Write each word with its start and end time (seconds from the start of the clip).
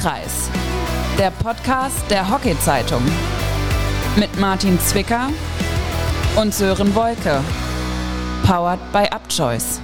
Schusskreis, 0.00 0.48
der 1.18 1.30
Podcast 1.30 2.10
der 2.10 2.30
Hockey-Zeitung. 2.30 3.02
Mit 4.16 4.40
Martin 4.40 4.80
Zwicker 4.80 5.28
und 6.36 6.54
Sören 6.54 6.94
Wolke. 6.94 7.42
Powered 8.46 8.80
by 8.92 9.04
Upchoice. 9.14 9.80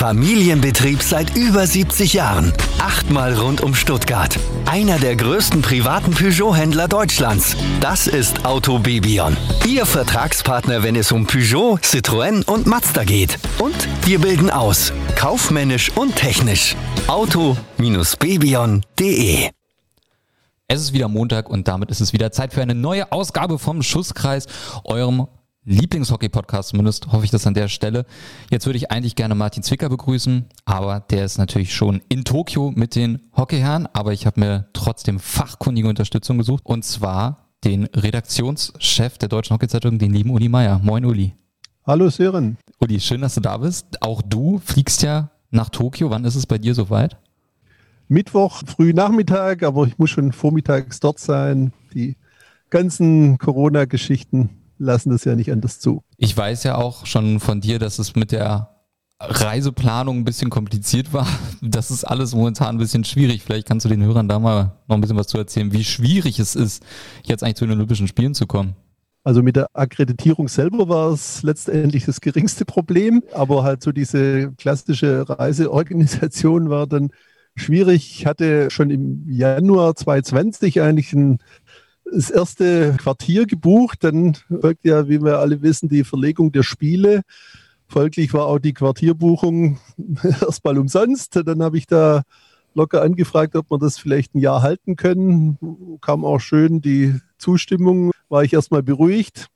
Familienbetrieb 0.00 1.02
seit 1.02 1.36
über 1.36 1.66
70 1.66 2.14
Jahren. 2.14 2.54
Achtmal 2.78 3.34
rund 3.34 3.60
um 3.60 3.74
Stuttgart. 3.74 4.34
Einer 4.64 4.98
der 4.98 5.14
größten 5.14 5.60
privaten 5.60 6.12
Peugeot-Händler 6.12 6.88
Deutschlands. 6.88 7.54
Das 7.82 8.06
ist 8.06 8.46
Auto 8.46 8.78
Bebion. 8.78 9.36
Ihr 9.68 9.84
Vertragspartner, 9.84 10.82
wenn 10.82 10.96
es 10.96 11.12
um 11.12 11.26
Peugeot, 11.26 11.80
Citroën 11.82 12.48
und 12.48 12.66
Mazda 12.66 13.04
geht. 13.04 13.38
Und 13.58 13.76
wir 14.06 14.20
bilden 14.20 14.48
aus. 14.48 14.94
Kaufmännisch 15.16 15.94
und 15.94 16.16
technisch. 16.16 16.76
Auto-bebion.de 17.06 19.50
Es 20.66 20.80
ist 20.80 20.94
wieder 20.94 21.08
Montag 21.08 21.50
und 21.50 21.68
damit 21.68 21.90
ist 21.90 22.00
es 22.00 22.14
wieder 22.14 22.32
Zeit 22.32 22.54
für 22.54 22.62
eine 22.62 22.74
neue 22.74 23.12
Ausgabe 23.12 23.58
vom 23.58 23.82
Schusskreis, 23.82 24.46
eurem 24.84 25.26
Lieblingshockey-Podcast, 25.66 26.70
zumindest 26.70 27.12
hoffe 27.12 27.26
ich 27.26 27.30
das 27.30 27.46
an 27.46 27.52
der 27.52 27.68
Stelle. 27.68 28.06
Jetzt 28.50 28.64
würde 28.64 28.78
ich 28.78 28.90
eigentlich 28.90 29.14
gerne 29.14 29.34
Martin 29.34 29.62
Zwicker 29.62 29.90
begrüßen, 29.90 30.46
aber 30.64 31.00
der 31.00 31.26
ist 31.26 31.36
natürlich 31.36 31.74
schon 31.74 32.00
in 32.08 32.24
Tokio 32.24 32.70
mit 32.70 32.94
den 32.94 33.20
Hockeyherren, 33.36 33.86
aber 33.92 34.14
ich 34.14 34.24
habe 34.24 34.40
mir 34.40 34.68
trotzdem 34.72 35.18
fachkundige 35.18 35.86
Unterstützung 35.86 36.38
gesucht 36.38 36.64
und 36.64 36.86
zwar 36.86 37.50
den 37.62 37.84
Redaktionschef 37.84 39.18
der 39.18 39.28
Deutschen 39.28 39.52
Hockeyzeitung, 39.52 39.98
den 39.98 40.14
lieben 40.14 40.30
Uli 40.30 40.48
Meier. 40.48 40.80
Moin 40.82 41.04
Uli. 41.04 41.34
Hallo 41.86 42.08
Sören. 42.08 42.56
Uli, 42.78 42.98
schön, 42.98 43.20
dass 43.20 43.34
du 43.34 43.42
da 43.42 43.58
bist. 43.58 44.02
Auch 44.02 44.22
du 44.22 44.62
fliegst 44.64 45.02
ja 45.02 45.30
nach 45.50 45.68
Tokio. 45.68 46.08
Wann 46.08 46.24
ist 46.24 46.36
es 46.36 46.46
bei 46.46 46.56
dir 46.56 46.74
soweit? 46.74 47.18
Mittwoch, 48.08 48.62
früh 48.64 48.94
Nachmittag, 48.94 49.62
aber 49.62 49.86
ich 49.86 49.98
muss 49.98 50.08
schon 50.08 50.32
vormittags 50.32 51.00
dort 51.00 51.18
sein. 51.18 51.74
Die 51.92 52.16
ganzen 52.70 53.36
Corona-Geschichten 53.36 54.59
lassen 54.80 55.10
das 55.10 55.24
ja 55.24 55.36
nicht 55.36 55.52
anders 55.52 55.78
zu. 55.78 56.02
Ich 56.16 56.36
weiß 56.36 56.64
ja 56.64 56.76
auch 56.76 57.06
schon 57.06 57.38
von 57.38 57.60
dir, 57.60 57.78
dass 57.78 57.98
es 57.98 58.16
mit 58.16 58.32
der 58.32 58.70
Reiseplanung 59.20 60.18
ein 60.18 60.24
bisschen 60.24 60.50
kompliziert 60.50 61.12
war. 61.12 61.26
Das 61.62 61.90
ist 61.90 62.04
alles 62.04 62.34
momentan 62.34 62.76
ein 62.76 62.78
bisschen 62.78 63.04
schwierig. 63.04 63.42
Vielleicht 63.42 63.68
kannst 63.68 63.84
du 63.84 63.90
den 63.90 64.02
Hörern 64.02 64.28
da 64.28 64.38
mal 64.38 64.78
noch 64.88 64.96
ein 64.96 65.00
bisschen 65.02 65.18
was 65.18 65.26
zu 65.26 65.36
erzählen, 65.36 65.72
wie 65.72 65.84
schwierig 65.84 66.38
es 66.38 66.56
ist, 66.56 66.82
jetzt 67.22 67.44
eigentlich 67.44 67.56
zu 67.56 67.66
den 67.66 67.76
Olympischen 67.76 68.08
Spielen 68.08 68.34
zu 68.34 68.46
kommen. 68.46 68.76
Also 69.22 69.42
mit 69.42 69.56
der 69.56 69.66
Akkreditierung 69.74 70.48
selber 70.48 70.88
war 70.88 71.12
es 71.12 71.42
letztendlich 71.42 72.06
das 72.06 72.22
geringste 72.22 72.64
Problem, 72.64 73.22
aber 73.34 73.62
halt 73.62 73.82
so 73.82 73.92
diese 73.92 74.52
klassische 74.52 75.28
Reiseorganisation 75.28 76.70
war 76.70 76.86
dann 76.86 77.10
schwierig. 77.54 78.10
Ich 78.18 78.26
hatte 78.26 78.70
schon 78.70 78.90
im 78.90 79.28
Januar 79.28 79.94
2020 79.94 80.80
eigentlich 80.80 81.12
ein 81.12 81.38
das 82.12 82.30
erste 82.30 82.96
Quartier 82.98 83.46
gebucht. 83.46 84.04
Dann 84.04 84.36
folgt 84.48 84.84
ja, 84.84 85.08
wie 85.08 85.22
wir 85.22 85.38
alle 85.38 85.62
wissen, 85.62 85.88
die 85.88 86.04
Verlegung 86.04 86.52
der 86.52 86.62
Spiele. 86.62 87.22
Folglich 87.86 88.32
war 88.32 88.46
auch 88.46 88.58
die 88.58 88.74
Quartierbuchung 88.74 89.78
erstmal 90.22 90.78
umsonst. 90.78 91.36
Dann 91.36 91.62
habe 91.62 91.78
ich 91.78 91.86
da 91.86 92.22
locker 92.74 93.02
angefragt, 93.02 93.56
ob 93.56 93.70
wir 93.70 93.78
das 93.78 93.98
vielleicht 93.98 94.34
ein 94.34 94.40
Jahr 94.40 94.62
halten 94.62 94.96
können. 94.96 95.58
Kam 96.00 96.24
auch 96.24 96.38
schön 96.38 96.80
die 96.80 97.16
Zustimmung, 97.38 98.12
war 98.28 98.44
ich 98.44 98.52
erstmal 98.52 98.82
beruhigt. 98.82 99.48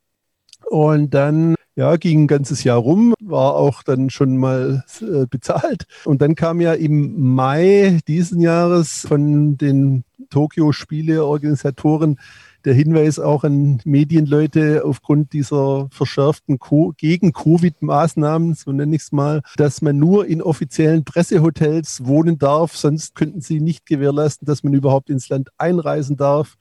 Und 0.69 1.14
dann 1.14 1.53
ja, 1.77 1.97
ging 1.97 2.25
ein 2.25 2.28
ganzes 2.28 2.62
Jahr 2.64 2.78
rum, 2.78 3.14
war 3.20 3.56
auch 3.56 3.83
dann 3.83 4.11
schon 4.11 4.36
mal 4.36 4.84
äh, 5.00 5.27
bezahlt. 5.27 5.86
Und 6.05 6.22
dann 6.22 6.34
kam 6.34 6.61
ja 6.61 6.72
im 6.72 7.34
Mai 7.34 7.98
diesen 8.06 8.41
Jahres 8.41 9.06
von 9.06 9.56
den 9.56 10.05
Tokio-Spiele-Organisatoren 10.31 12.19
der 12.64 12.75
Hinweis 12.75 13.19
auch 13.19 13.44
an 13.44 13.81
Medienleute 13.84 14.84
aufgrund 14.84 15.32
dieser 15.32 15.88
verschärften 15.91 16.59
Co 16.59 16.94
Gegen-Covid-Maßnahmen, 16.97 18.54
so 18.54 18.72
nenne 18.72 18.97
ich 18.97 19.03
es 19.03 19.12
mal, 19.12 19.43
dass 19.56 19.82
man 19.82 19.98
nur 19.98 20.27
in 20.27 20.41
offiziellen 20.41 21.04
Pressehotels 21.04 22.06
wohnen 22.06 22.38
darf, 22.38 22.77
sonst 22.77 23.15
könnten 23.15 23.41
sie 23.41 23.60
nicht 23.60 23.84
gewährleisten, 23.87 24.47
dass 24.47 24.62
man 24.62 24.72
überhaupt 24.72 25.10
ins 25.10 25.28
Land 25.28 25.50
einreisen 25.59 26.16
darf. 26.16 26.56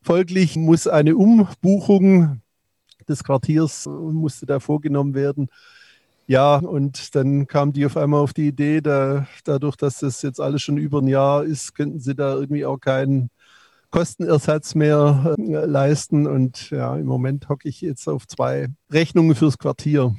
Folglich 0.00 0.56
muss 0.56 0.86
eine 0.86 1.16
Umbuchung 1.16 2.40
des 3.08 3.24
Quartiers 3.24 3.86
musste 3.86 4.46
da 4.46 4.60
vorgenommen 4.60 5.14
werden. 5.14 5.48
Ja, 6.26 6.56
und 6.56 7.14
dann 7.14 7.46
kam 7.46 7.72
die 7.72 7.84
auf 7.84 7.96
einmal 7.98 8.20
auf 8.20 8.32
die 8.32 8.48
Idee, 8.48 8.80
da, 8.80 9.26
dadurch, 9.44 9.76
dass 9.76 9.98
das 9.98 10.22
jetzt 10.22 10.40
alles 10.40 10.62
schon 10.62 10.78
über 10.78 11.00
ein 11.02 11.08
Jahr 11.08 11.44
ist, 11.44 11.74
könnten 11.74 12.00
sie 12.00 12.14
da 12.14 12.34
irgendwie 12.34 12.64
auch 12.64 12.78
keinen 12.78 13.28
Kostenersatz 13.90 14.74
mehr 14.74 15.36
äh, 15.38 15.66
leisten. 15.66 16.26
Und 16.26 16.70
ja, 16.70 16.96
im 16.96 17.06
Moment 17.06 17.48
hocke 17.48 17.68
ich 17.68 17.82
jetzt 17.82 18.08
auf 18.08 18.26
zwei 18.26 18.68
Rechnungen 18.90 19.34
fürs 19.34 19.58
Quartier. 19.58 20.16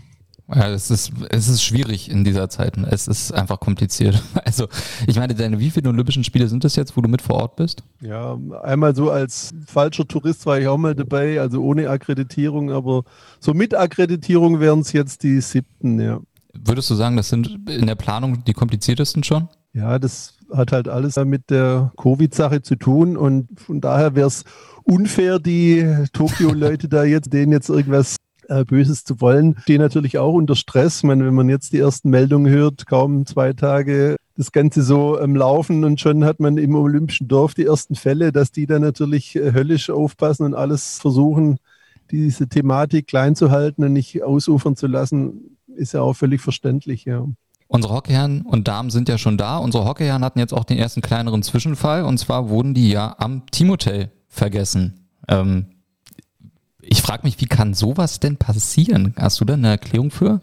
Ja, 0.48 0.70
es 0.70 0.92
ist, 0.92 1.12
es 1.30 1.48
ist 1.48 1.64
schwierig 1.64 2.10
in 2.10 2.24
dieser 2.24 2.50
Zeit. 2.50 2.78
Es 2.78 3.08
ist 3.08 3.32
einfach 3.32 3.60
kompliziert. 3.60 4.22
Also, 4.46 4.68
ich 5.08 5.16
meine, 5.16 5.34
deine, 5.34 5.60
wie 5.60 5.72
viele 5.72 5.90
Olympischen 5.90 6.24
Spiele 6.24 6.48
sind 6.48 6.64
das 6.64 6.76
jetzt, 6.76 6.96
wo 6.96 7.02
du 7.02 7.10
mit 7.10 7.22
vor 7.22 7.38
Ort 7.38 7.56
bist? 7.56 7.84
Ja, 8.00 8.38
einmal 8.62 8.96
so 8.96 9.10
als 9.10 9.54
falscher 9.66 10.08
Tourist 10.08 10.46
war 10.46 10.60
ich 10.60 10.68
auch 10.68 10.78
mal 10.78 10.94
dabei, 10.94 11.42
also 11.42 11.64
ohne 11.64 11.90
Akkreditierung, 11.90 12.72
aber 12.72 13.04
so 13.40 13.56
mit 13.56 13.74
Akkreditierung 13.74 14.60
wären 14.60 14.82
es 14.82 14.94
jetzt 14.94 15.24
die 15.24 15.42
siebten, 15.42 16.00
ja. 16.00 16.20
Würdest 16.54 16.90
du 16.92 16.96
sagen, 16.96 17.18
das 17.18 17.30
sind 17.30 17.68
in 17.68 17.88
der 17.88 17.96
Planung 17.96 18.44
die 18.46 18.54
kompliziertesten 18.54 19.24
schon? 19.24 19.50
Ja, 19.74 19.98
das 19.98 20.36
hat 20.54 20.72
halt 20.72 20.88
alles 20.88 21.16
mit 21.18 21.50
der 21.50 21.92
Covid-Sache 21.98 22.62
zu 22.62 22.76
tun 22.76 23.18
und 23.18 23.60
von 23.60 23.82
daher 23.82 24.16
wäre 24.16 24.28
es 24.28 24.44
unfair, 24.84 25.40
die 25.40 26.06
Tokio-Leute 26.14 26.88
da 26.90 27.04
jetzt, 27.04 27.34
denen 27.34 27.52
jetzt 27.52 27.70
irgendwas 27.70 28.18
äh, 28.50 28.66
Böses 28.66 29.04
zu 29.04 29.22
wollen, 29.22 29.56
stehen 29.62 29.82
natürlich 29.82 30.18
auch 30.18 30.34
unter 30.34 30.56
Stress. 30.56 30.98
Ich 30.98 31.04
meine, 31.04 31.26
wenn 31.26 31.34
man 31.34 31.50
jetzt 31.50 31.74
die 31.74 31.80
ersten 31.80 32.10
Meldungen 32.10 32.52
hört, 32.52 32.86
kaum 32.88 33.26
zwei 33.26 33.54
Tage 33.54 34.16
das 34.38 34.52
Ganze 34.52 34.84
so 34.84 35.18
am 35.18 35.36
Laufen 35.36 35.84
und 35.86 36.00
schon 36.00 36.26
hat 36.26 36.40
man 36.40 36.58
im 36.58 36.76
Olympischen 36.76 37.28
Dorf 37.28 37.54
die 37.54 37.66
ersten 37.66 37.96
Fälle, 37.96 38.32
dass 38.32 38.52
die 38.52 38.66
dann 38.66 38.82
natürlich 38.82 39.36
äh, 39.36 39.54
höllisch 39.54 39.90
aufpassen 39.90 40.44
und 40.44 40.54
alles 40.54 41.00
versuchen, 41.00 41.58
diese 42.12 42.48
Thematik 42.48 43.08
klein 43.08 43.36
zu 43.36 43.50
halten 43.50 43.84
und 43.84 43.94
nicht 43.94 44.24
ausufern 44.24 44.76
zu 44.76 44.88
lassen, 44.88 45.58
ist 45.76 45.94
ja 45.94 46.02
auch 46.02 46.14
völlig 46.14 46.42
verständlich, 46.42 47.06
ja. 47.06 47.26
Unsere 47.68 47.96
Hockeyherren 47.96 48.44
und 48.44 48.68
Damen 48.68 48.92
sind 48.92 49.10
ja 49.10 49.18
schon 49.18 49.38
da. 49.38 49.58
Unsere 49.58 49.86
Hockeyherren 49.86 50.24
hatten 50.24 50.38
jetzt 50.38 50.54
auch 50.54 50.66
den 50.66 50.78
ersten 50.78 51.02
kleineren 51.02 51.42
Zwischenfall 51.42 52.04
und 52.04 52.20
zwar 52.20 52.50
wurden 52.50 52.76
die 52.76 52.92
ja 52.92 53.16
am 53.18 53.48
Teamhotel 53.48 54.12
vergessen. 54.28 55.08
Ähm, 55.28 55.66
ich 56.88 57.02
frage 57.02 57.24
mich, 57.24 57.40
wie 57.42 57.48
kann 57.48 57.74
sowas 57.74 58.20
denn 58.20 58.38
passieren? 58.38 59.14
Hast 59.18 59.40
du 59.40 59.46
da 59.46 59.54
eine 59.54 59.70
Erklärung 59.70 60.12
für? 60.12 60.42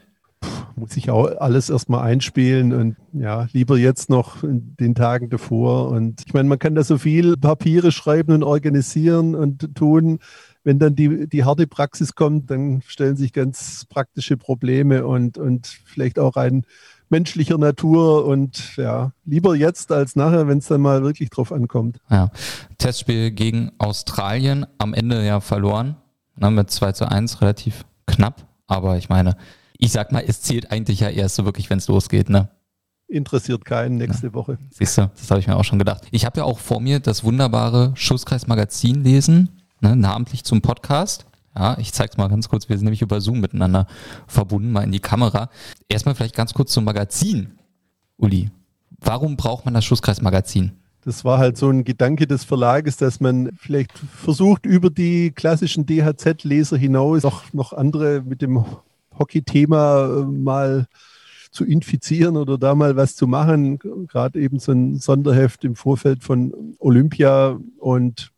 Muss 0.74 0.96
ich 0.96 1.10
auch 1.10 1.26
alles 1.38 1.70
erstmal 1.70 2.02
einspielen 2.02 2.72
und 2.72 2.96
ja, 3.12 3.46
lieber 3.52 3.78
jetzt 3.78 4.10
noch 4.10 4.42
in 4.42 4.74
den 4.80 4.94
Tagen 4.94 5.30
davor. 5.30 5.88
Und 5.88 6.22
ich 6.26 6.34
meine, 6.34 6.48
man 6.48 6.58
kann 6.58 6.74
da 6.74 6.82
so 6.82 6.98
viel 6.98 7.36
Papiere 7.36 7.92
schreiben 7.92 8.32
und 8.32 8.42
organisieren 8.42 9.34
und 9.34 9.74
tun. 9.76 10.18
Wenn 10.64 10.78
dann 10.78 10.96
die, 10.96 11.28
die 11.28 11.44
harte 11.44 11.66
Praxis 11.66 12.14
kommt, 12.14 12.50
dann 12.50 12.82
stellen 12.86 13.16
sich 13.16 13.32
ganz 13.32 13.84
praktische 13.88 14.36
Probleme 14.36 15.06
und, 15.06 15.38
und 15.38 15.66
vielleicht 15.84 16.18
auch 16.18 16.36
ein 16.36 16.64
menschlicher 17.08 17.58
Natur 17.58 18.24
und 18.24 18.76
ja, 18.76 19.12
lieber 19.24 19.54
jetzt 19.54 19.92
als 19.92 20.16
nachher, 20.16 20.48
wenn 20.48 20.58
es 20.58 20.66
dann 20.66 20.80
mal 20.80 21.02
wirklich 21.02 21.30
drauf 21.30 21.52
ankommt. 21.52 21.98
Ja, 22.10 22.30
Testspiel 22.78 23.30
gegen 23.30 23.70
Australien 23.78 24.66
am 24.78 24.94
Ende 24.94 25.24
ja 25.24 25.40
verloren, 25.40 25.96
ne, 26.36 26.50
mit 26.50 26.70
2 26.70 26.92
zu 26.92 27.10
1, 27.10 27.40
relativ 27.40 27.84
knapp, 28.06 28.46
aber 28.66 28.96
ich 28.96 29.08
meine, 29.08 29.36
ich 29.78 29.92
sag 29.92 30.12
mal, 30.12 30.22
es 30.26 30.42
zählt 30.42 30.70
eigentlich 30.70 31.00
ja 31.00 31.08
erst 31.08 31.36
so 31.36 31.44
wirklich, 31.44 31.68
wenn 31.70 31.78
es 31.78 31.88
losgeht, 31.88 32.28
ne? 32.28 32.48
Interessiert 33.08 33.64
keinen 33.64 33.96
nächste 33.96 34.28
ja. 34.28 34.34
Woche. 34.34 34.58
Siehst 34.70 34.96
du, 34.96 35.10
das 35.14 35.30
habe 35.30 35.40
ich 35.40 35.46
mir 35.46 35.56
auch 35.56 35.64
schon 35.64 35.78
gedacht. 35.78 36.06
Ich 36.12 36.24
habe 36.24 36.38
ja 36.38 36.44
auch 36.44 36.58
vor 36.58 36.80
mir 36.80 37.00
das 37.00 37.24
wunderbare 37.24 37.92
Schusskreis-Magazin 37.94 39.02
lesen, 39.02 39.60
ne, 39.80 39.96
namentlich 39.96 40.44
zum 40.44 40.62
Podcast. 40.62 41.26
Ja, 41.54 41.76
ich 41.78 41.92
zeige 41.92 42.12
es 42.12 42.16
mal 42.16 42.28
ganz 42.28 42.48
kurz. 42.48 42.68
Wir 42.68 42.78
sind 42.78 42.84
nämlich 42.84 43.02
über 43.02 43.20
Zoom 43.20 43.40
miteinander 43.40 43.86
verbunden, 44.26 44.72
mal 44.72 44.84
in 44.84 44.92
die 44.92 45.00
Kamera. 45.00 45.50
Erstmal 45.88 46.14
vielleicht 46.14 46.34
ganz 46.34 46.54
kurz 46.54 46.72
zum 46.72 46.84
Magazin, 46.84 47.58
Uli. 48.16 48.50
Warum 49.00 49.36
braucht 49.36 49.64
man 49.64 49.74
das 49.74 49.84
Schusskreis-Magazin? 49.84 50.72
Das 51.04 51.24
war 51.24 51.38
halt 51.38 51.56
so 51.56 51.68
ein 51.68 51.84
Gedanke 51.84 52.26
des 52.26 52.44
Verlages, 52.44 52.96
dass 52.96 53.18
man 53.18 53.50
vielleicht 53.56 53.98
versucht, 53.98 54.66
über 54.66 54.88
die 54.88 55.32
klassischen 55.32 55.84
DHZ-Leser 55.84 56.76
hinaus 56.76 57.24
noch, 57.24 57.52
noch 57.52 57.72
andere 57.72 58.22
mit 58.22 58.40
dem 58.40 58.64
Hockey-Thema 59.18 60.04
äh, 60.04 60.24
mal 60.24 60.86
zu 61.50 61.64
infizieren 61.64 62.36
oder 62.36 62.56
da 62.56 62.74
mal 62.74 62.96
was 62.96 63.14
zu 63.16 63.26
machen. 63.26 63.78
Gerade 64.08 64.40
eben 64.40 64.58
so 64.58 64.72
ein 64.72 64.98
Sonderheft 64.98 65.64
im 65.64 65.76
Vorfeld 65.76 66.22
von 66.22 66.76
Olympia 66.78 67.58
und 67.78 68.32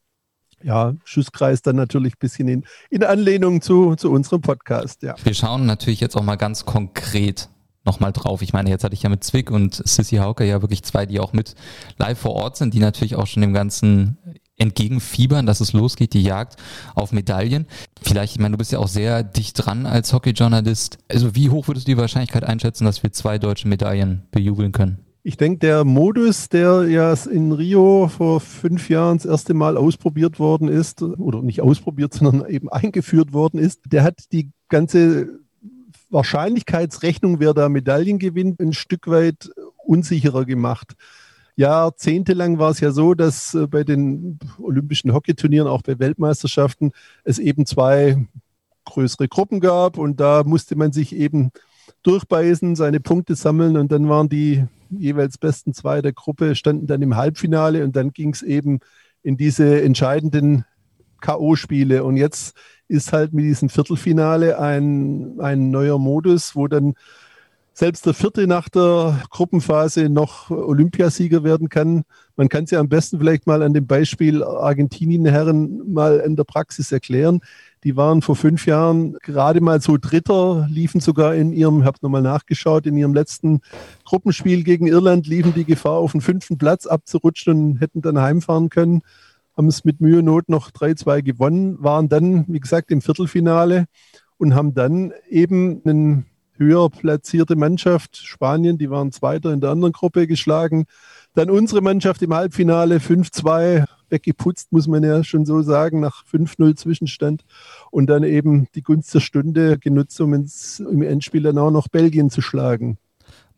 ja, 0.63 0.95
Schusskreis 1.05 1.61
dann 1.63 1.77
natürlich 1.77 2.15
ein 2.15 2.19
bisschen 2.19 2.49
in, 2.49 2.65
in 2.89 3.05
Anlehnung 3.05 3.61
zu, 3.61 3.95
zu 3.97 4.11
unserem 4.11 4.41
Podcast, 4.41 5.03
ja. 5.03 5.15
Wir 5.23 5.35
schauen 5.35 5.67
natürlich 5.67 6.01
jetzt 6.01 6.17
auch 6.17 6.23
mal 6.23 6.37
ganz 6.37 6.65
konkret 6.65 7.51
nochmal 7.85 8.13
drauf. 8.13 8.43
Ich 8.43 8.53
meine, 8.53 8.71
jetzt 8.71 8.85
hatte 8.85 8.95
ich 8.95 9.03
ja 9.03 9.11
mit 9.11 9.25
Zwick 9.25 9.51
und 9.51 9.75
Sissy 9.87 10.17
Hauke 10.17 10.45
ja 10.45 10.63
wirklich 10.63 10.83
zwei, 10.83 11.07
die 11.07 11.21
auch 11.21 11.33
mit 11.33 11.55
live 11.99 12.19
vor 12.19 12.35
Ort 12.35 12.57
sind, 12.57 12.75
die 12.75 12.79
natürlich 12.79 13.17
auch 13.17 13.27
schon 13.27 13.43
dem 13.43 13.53
Ganzen 13.53 14.19
entgegenfiebern, 14.57 15.47
dass 15.47 15.61
es 15.61 15.73
losgeht, 15.73 16.15
die 16.15 16.23
Jagd 16.23 16.57
auf 16.95 17.13
Medaillen. 17.13 17.67
Vielleicht, 18.01 18.35
ich 18.35 18.41
meine, 18.41 18.53
du 18.53 18.59
bist 18.59 18.73
ja 18.73 18.79
auch 18.79 18.89
sehr 18.89 19.23
dicht 19.23 19.55
dran 19.55 19.87
als 19.87 20.13
Hockeyjournalist. 20.13 20.99
Also 21.09 21.35
wie 21.35 21.51
hoch 21.51 21.69
würdest 21.69 21.89
du 21.89 21.93
die 21.93 21.99
Wahrscheinlichkeit 21.99 22.45
einschätzen, 22.45 22.85
dass 22.85 23.03
wir 23.03 23.13
zwei 23.13 23.39
deutsche 23.39 23.69
Medaillen 23.69 24.23
bejubeln 24.31 24.73
können? 24.73 24.99
Ich 25.27 25.39
denke, 25.39 25.59
der 25.61 25.85
Modus, 25.85 26.51
der 26.51 26.87
ja 26.87 27.15
in 27.31 27.51
Rio 27.53 28.09
vor 28.09 28.41
fünf 28.41 28.91
Jahren 28.91 29.17
das 29.17 29.25
erste 29.25 29.55
Mal 29.55 29.79
ausprobiert 29.79 30.39
worden 30.39 30.69
ist, 30.69 31.03
oder 31.03 31.41
nicht 31.41 31.63
ausprobiert, 31.63 32.13
sondern 32.13 32.47
eben 32.49 32.69
eingeführt 32.69 33.33
worden 33.33 33.59
ist, 33.59 33.81
der 33.87 34.03
hat 34.03 34.31
die 34.33 34.51
ganze 34.69 35.44
Wahrscheinlichkeitsrechnung, 36.15 37.41
wer 37.41 37.53
da 37.53 37.69
Medaillen 37.69 38.19
gewinnt, 38.19 38.61
ein 38.61 38.73
Stück 38.73 39.09
weit 39.09 39.51
unsicherer 39.85 40.45
gemacht. 40.45 40.95
Jahrzehntelang 41.57 42.59
war 42.59 42.71
es 42.71 42.81
ja 42.81 42.91
so, 42.91 43.15
dass 43.15 43.55
äh, 43.55 43.67
bei 43.67 43.85
den 43.85 44.39
olympischen 44.59 45.13
Hockeyturnieren, 45.13 45.69
auch 45.69 45.83
bei 45.83 45.99
Weltmeisterschaften, 45.99 46.93
es 47.25 47.39
eben 47.39 47.67
zwei 47.67 48.27
größere 48.87 49.29
Gruppen 49.29 49.61
gab 49.61 49.99
und 49.99 50.21
da 50.21 50.43
musste 50.45 50.77
man 50.77 50.93
sich 50.93 51.15
eben 51.15 51.51
durchbeißen, 52.03 52.77
seine 52.77 53.01
Punkte 53.01 53.35
sammeln 53.35 53.77
und 53.77 53.93
dann 53.93 54.09
waren 54.09 54.29
die 54.29 54.65
jeweils 54.91 55.39
besten 55.39 55.75
zwei 55.75 56.03
der 56.03 56.13
Gruppe, 56.13 56.55
standen 56.55 56.87
dann 56.87 57.03
im 57.03 57.17
Halbfinale 57.17 57.85
und 57.85 57.97
dann 57.97 58.13
ging 58.13 58.33
es 58.33 58.43
eben 58.43 58.81
in 59.23 59.37
diese 59.37 59.83
entscheidenden 59.83 60.65
K.O.-Spiele. 61.25 62.03
Und 62.03 62.17
jetzt 62.17 62.55
ist 62.89 63.13
halt 63.13 63.33
mit 63.33 63.45
diesem 63.45 63.69
Viertelfinale 63.69 64.59
ein, 64.59 65.41
ein 65.41 65.71
neuer 65.71 65.99
Modus, 65.99 66.55
wo 66.55 66.69
dann 66.69 66.95
selbst 67.77 68.07
der 68.07 68.15
Vierte 68.15 68.47
nach 68.47 68.69
der 68.69 69.21
Gruppenphase 69.31 70.09
noch 70.09 70.49
Olympiasieger 70.49 71.43
werden 71.43 71.69
kann. 71.69 72.05
Man 72.37 72.49
kann 72.49 72.65
es 72.65 72.71
ja 72.71 72.79
am 72.79 72.89
besten 72.89 73.19
vielleicht 73.19 73.49
mal 73.49 73.63
an 73.63 73.75
dem 73.75 73.87
Beispiel 73.87 74.45
Argentinien-Herren 74.45 75.93
mal 75.93 76.21
in 76.21 76.37
der 76.37 76.45
Praxis 76.45 76.93
erklären. 76.93 77.41
Die 77.83 77.97
waren 77.97 78.23
vor 78.23 78.37
fünf 78.37 78.67
Jahren 78.67 79.15
gerade 79.23 79.61
mal 79.61 79.81
so 79.81 79.97
Dritter, 79.97 80.69
liefen 80.71 81.01
sogar 81.01 81.35
in 81.35 81.53
ihrem, 81.53 81.81
ich 81.81 81.87
habe 81.87 81.99
nochmal 82.01 82.23
nachgeschaut, 82.23 82.87
in 82.87 82.97
ihrem 82.97 83.13
letzten 83.13 83.61
Gruppenspiel 84.05 84.63
gegen 84.63 84.87
Irland, 84.87 85.27
liefen 85.27 85.53
die 85.53 85.65
Gefahr, 85.65 85.95
auf 85.95 86.13
den 86.13 86.21
fünften 86.21 86.59
Platz 86.59 86.87
abzurutschen 86.87 87.73
und 87.73 87.81
hätten 87.81 88.03
dann 88.03 88.21
heimfahren 88.21 88.69
können. 88.69 89.03
Haben 89.57 89.69
es 89.69 89.85
mit 89.85 90.01
Mühe 90.01 90.19
und 90.19 90.25
Not 90.27 90.49
noch 90.49 90.71
3-2 90.71 91.23
gewonnen, 91.23 91.77
waren 91.83 92.09
dann, 92.09 92.45
wie 92.49 92.61
gesagt, 92.61 92.91
im 92.91 93.01
Viertelfinale 93.01 93.87
und 94.37 94.55
haben 94.55 94.75
dann 94.75 95.13
eben 95.29 95.81
einen 95.85 96.27
höher 96.57 96.89
platzierte 96.91 97.57
Mannschaft, 97.57 98.17
Spanien, 98.17 98.79
die 98.79 98.91
waren 98.91 99.13
Zweiter 99.13 99.53
in 99.53 99.61
der 99.61 99.71
anderen 99.71 99.93
Gruppe 99.93 100.27
geschlagen. 100.27 100.87
Dann 101.35 101.51
unsere 101.51 101.81
Mannschaft 101.81 102.23
im 102.23 102.35
Halbfinale 102.35 102.99
5-2 102.99 103.85
weggeputzt, 104.09 104.71
muss 104.71 104.87
man 104.87 105.03
ja 105.03 105.25
schon 105.25 105.45
so 105.47 105.63
sagen, 105.63 106.01
nach 106.01 106.25
5-0 106.25 106.77
Zwischenstand. 106.77 107.45
Und 107.91 108.07
dann 108.07 108.23
eben 108.23 108.69
die 108.75 108.83
Gunst 108.83 109.15
der 109.15 109.21
Stunde 109.21 109.79
genutzt, 109.79 110.21
um 110.21 110.35
ins, 110.35 110.81
im 110.81 111.03
Endspiel 111.03 111.43
dann 111.43 111.59
auch 111.59 111.71
noch 111.71 111.89
Belgien 111.89 112.31
zu 112.31 112.41
schlagen. 112.41 112.99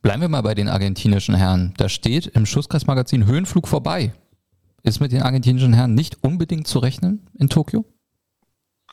Bleiben 0.03 0.23
wir 0.23 0.29
mal 0.29 0.43
bei 0.43 0.55
den 0.55 0.69
argentinischen 0.69 1.35
Herren. 1.35 1.75
Da 1.77 1.89
steht 1.89 2.29
im 2.29 2.47
Schusskreismagazin 2.47 3.27
Höhenflug 3.27 3.69
vorbei. 3.69 4.13
Ist 4.87 5.01
mit 5.01 5.11
den 5.11 5.23
argentinischen 5.23 5.73
Herren 5.73 5.95
nicht 5.95 6.23
unbedingt 6.23 6.69
zu 6.69 6.79
rechnen 6.79 7.27
in 7.37 7.49
Tokio? 7.49 7.85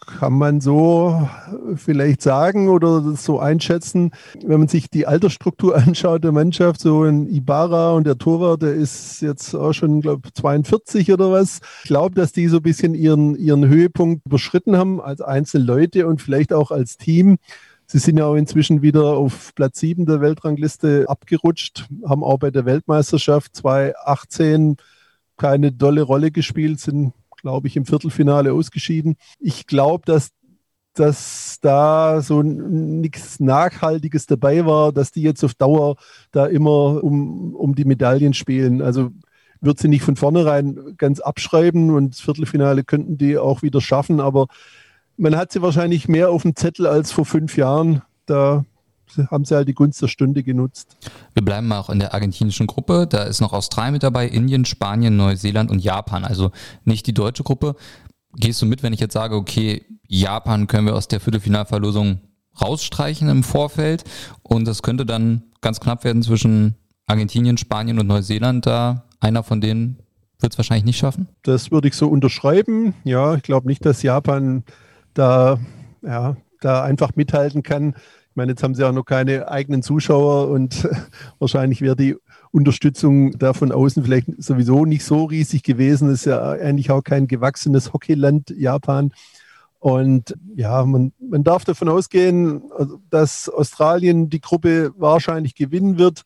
kann 0.06 0.34
man 0.34 0.60
so 0.60 1.30
vielleicht 1.76 2.22
sagen 2.22 2.68
oder 2.68 3.16
so 3.16 3.40
einschätzen. 3.40 4.12
Wenn 4.44 4.60
man 4.60 4.68
sich 4.68 4.90
die 4.90 5.08
Altersstruktur 5.08 5.76
anschaut 5.88 6.26
der 6.26 6.34
Mannschaft, 6.34 6.82
so 6.82 7.04
ein 7.04 7.30
Ibarra 7.30 7.92
und 7.92 8.06
der 8.06 8.18
Torwart, 8.18 8.64
der 8.64 8.74
ist 8.74 9.22
jetzt 9.22 9.56
auch 9.56 9.72
schon, 9.72 10.02
glaube 10.02 10.24
ich, 10.26 10.34
42 10.34 11.14
oder 11.14 11.32
was. 11.32 11.60
Ich 11.84 11.88
glaube, 11.88 12.16
dass 12.16 12.34
die 12.34 12.50
so 12.50 12.58
ein 12.58 12.64
bisschen 12.64 12.96
ihren, 12.96 13.38
ihren 13.38 13.66
Höhepunkt 13.66 14.26
überschritten 14.26 14.76
haben 14.76 15.00
als 15.00 15.22
einzelne 15.22 15.64
Leute 15.64 16.06
und 16.08 16.22
vielleicht 16.22 16.52
auch 16.52 16.72
als 16.72 16.98
Team. 16.98 17.38
Sie 17.86 18.00
sind 18.00 18.18
ja 18.18 18.26
auch 18.26 18.36
inzwischen 18.36 18.82
wieder 18.82 19.16
auf 19.16 19.54
Platz 19.56 19.80
7 19.80 20.06
der 20.06 20.20
Weltrangliste 20.20 21.06
abgerutscht, 21.08 21.88
haben 22.06 22.24
auch 22.24 22.40
bei 22.40 22.52
der 22.52 22.66
Weltmeisterschaft 22.66 23.56
2018 23.56 24.78
keine 25.44 25.74
dolle 25.74 26.04
Rolle 26.04 26.32
gespielt, 26.32 26.80
sind 26.80 27.12
glaube 27.42 27.68
ich, 27.68 27.76
im 27.76 27.86
Viertelfinale 27.86 28.54
ausgeschieden. 28.54 29.18
Ich 29.40 29.68
glaube, 29.68 30.04
dass 30.06 30.30
dass 30.96 31.58
da 31.60 32.22
so 32.22 32.44
nichts 32.44 33.40
Nachhaltiges 33.40 34.28
dabei 34.28 34.64
war, 34.64 34.94
dass 34.94 35.12
die 35.12 35.24
jetzt 35.24 35.44
auf 35.44 35.56
Dauer 35.56 35.96
da 36.32 36.46
immer 36.46 37.04
um, 37.04 37.56
um 37.56 37.74
die 37.74 37.84
Medaillen 37.84 38.36
spielen. 38.36 38.80
Also 38.84 39.10
wird 39.60 39.80
sie 39.80 39.88
nicht 39.88 40.04
von 40.04 40.16
vornherein 40.16 40.94
ganz 40.98 41.20
abschreiben 41.20 41.90
und 41.90 42.12
das 42.14 42.22
Viertelfinale 42.22 42.84
könnten 42.84 43.18
die 43.18 43.40
auch 43.40 43.64
wieder 43.64 43.82
schaffen, 43.82 44.20
aber 44.20 44.46
man 45.18 45.36
hat 45.36 45.52
sie 45.52 45.64
wahrscheinlich 45.64 46.08
mehr 46.08 46.30
auf 46.30 46.44
dem 46.44 46.56
Zettel 46.56 46.86
als 46.86 47.12
vor 47.12 47.26
fünf 47.26 47.58
Jahren. 47.58 48.04
Da 48.28 48.64
haben 49.30 49.46
sie 49.46 49.56
halt 49.56 49.68
die 49.68 49.74
Gunst 49.74 50.02
der 50.02 50.08
Stunde 50.08 50.44
genutzt. 50.44 50.96
Wir 51.34 51.44
bleiben 51.44 51.72
auch 51.72 51.90
in 51.90 52.00
der 52.00 52.14
argentinischen 52.14 52.68
Gruppe. 52.68 53.08
Da 53.08 53.24
ist 53.24 53.42
noch 53.42 53.54
Australien 53.54 53.94
mit 53.94 54.04
dabei, 54.04 54.28
Indien, 54.28 54.66
Spanien, 54.66 55.16
Neuseeland 55.16 55.72
und 55.72 55.80
Japan. 55.80 56.26
Also 56.26 56.52
nicht 56.86 57.08
die 57.08 57.14
deutsche 57.14 57.44
Gruppe. 57.44 57.76
Gehst 58.36 58.62
du 58.62 58.66
mit, 58.66 58.84
wenn 58.84 58.94
ich 58.94 59.00
jetzt 59.00 59.14
sage, 59.14 59.36
okay, 59.36 59.86
Japan 60.08 60.68
können 60.68 60.88
wir 60.88 60.96
aus 60.96 61.08
der 61.08 61.20
Viertelfinalverlosung 61.20 62.22
rausstreichen 62.62 63.30
im 63.30 63.44
Vorfeld 63.44 64.04
und 64.44 64.66
das 64.68 64.84
könnte 64.84 65.06
dann 65.06 65.44
ganz 65.62 65.80
knapp 65.80 66.04
werden 66.04 66.22
zwischen 66.22 66.76
Argentinien, 67.06 67.58
Spanien 67.58 68.00
und 68.00 68.08
Neuseeland. 68.08 68.66
Da 68.66 69.06
einer 69.20 69.44
von 69.44 69.62
denen 69.62 69.98
wird 70.40 70.54
es 70.54 70.58
wahrscheinlich 70.58 70.86
nicht 70.86 70.98
schaffen? 70.98 71.30
Das 71.44 71.72
würde 71.72 71.88
ich 71.88 71.96
so 71.96 72.08
unterschreiben. 72.08 72.94
Ja, 73.04 73.36
ich 73.36 73.44
glaube 73.44 73.68
nicht, 73.68 73.86
dass 73.86 74.04
Japan 74.04 74.64
da, 75.14 75.58
ja, 76.02 76.36
da 76.62 76.84
einfach 76.84 77.16
mithalten 77.16 77.64
kann. 77.64 77.96
Ich 78.34 78.36
meine, 78.36 78.54
jetzt 78.54 78.64
haben 78.64 78.74
sie 78.74 78.84
auch 78.84 78.92
noch 78.92 79.06
keine 79.06 79.48
eigenen 79.48 79.84
Zuschauer 79.84 80.50
und 80.50 80.90
wahrscheinlich 81.38 81.82
wäre 81.82 81.96
die 81.96 82.16
Unterstützung 82.50 83.38
da 83.38 83.54
von 83.54 83.72
außen 83.72 84.04
vielleicht 84.04 84.26
sowieso 84.42 84.86
nicht 84.86 85.04
so 85.04 85.26
riesig 85.26 85.62
gewesen. 85.62 86.10
Es 86.10 86.22
ist 86.22 86.26
ja 86.26 86.50
eigentlich 86.50 86.90
auch 86.90 87.04
kein 87.04 87.28
gewachsenes 87.28 87.94
Hockeyland, 87.94 88.50
Japan. 88.50 89.12
Und 89.78 90.34
ja, 90.56 90.84
man, 90.84 91.14
man 91.20 91.44
darf 91.44 91.64
davon 91.64 91.90
ausgehen, 91.90 92.64
dass 93.12 93.50
Australien 93.50 94.32
die 94.32 94.42
Gruppe 94.42 94.94
wahrscheinlich 94.98 95.54
gewinnen 95.54 96.00
wird. 96.00 96.24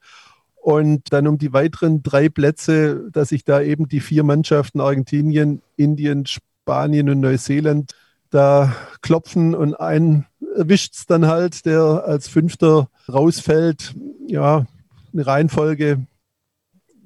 Und 0.55 1.11
dann 1.11 1.27
um 1.27 1.37
die 1.37 1.51
weiteren 1.51 2.03
drei 2.03 2.29
Plätze, 2.29 3.09
dass 3.11 3.29
sich 3.29 3.43
da 3.43 3.59
eben 3.59 3.89
die 3.89 3.99
vier 3.99 4.23
Mannschaften 4.23 4.79
Argentinien, 4.79 5.61
Indien, 5.75 6.25
Spanien 6.25 7.09
und 7.09 7.19
Neuseeland 7.19 7.91
da 8.29 8.75
klopfen 9.01 9.55
und 9.55 9.75
ein 9.75 10.25
erwischt 10.55 10.95
es 10.95 11.05
dann 11.05 11.27
halt, 11.27 11.65
der 11.65 12.03
als 12.05 12.27
Fünfter 12.27 12.89
rausfällt. 13.07 13.93
Ja, 14.27 14.65
eine 15.13 15.25
Reihenfolge 15.25 16.05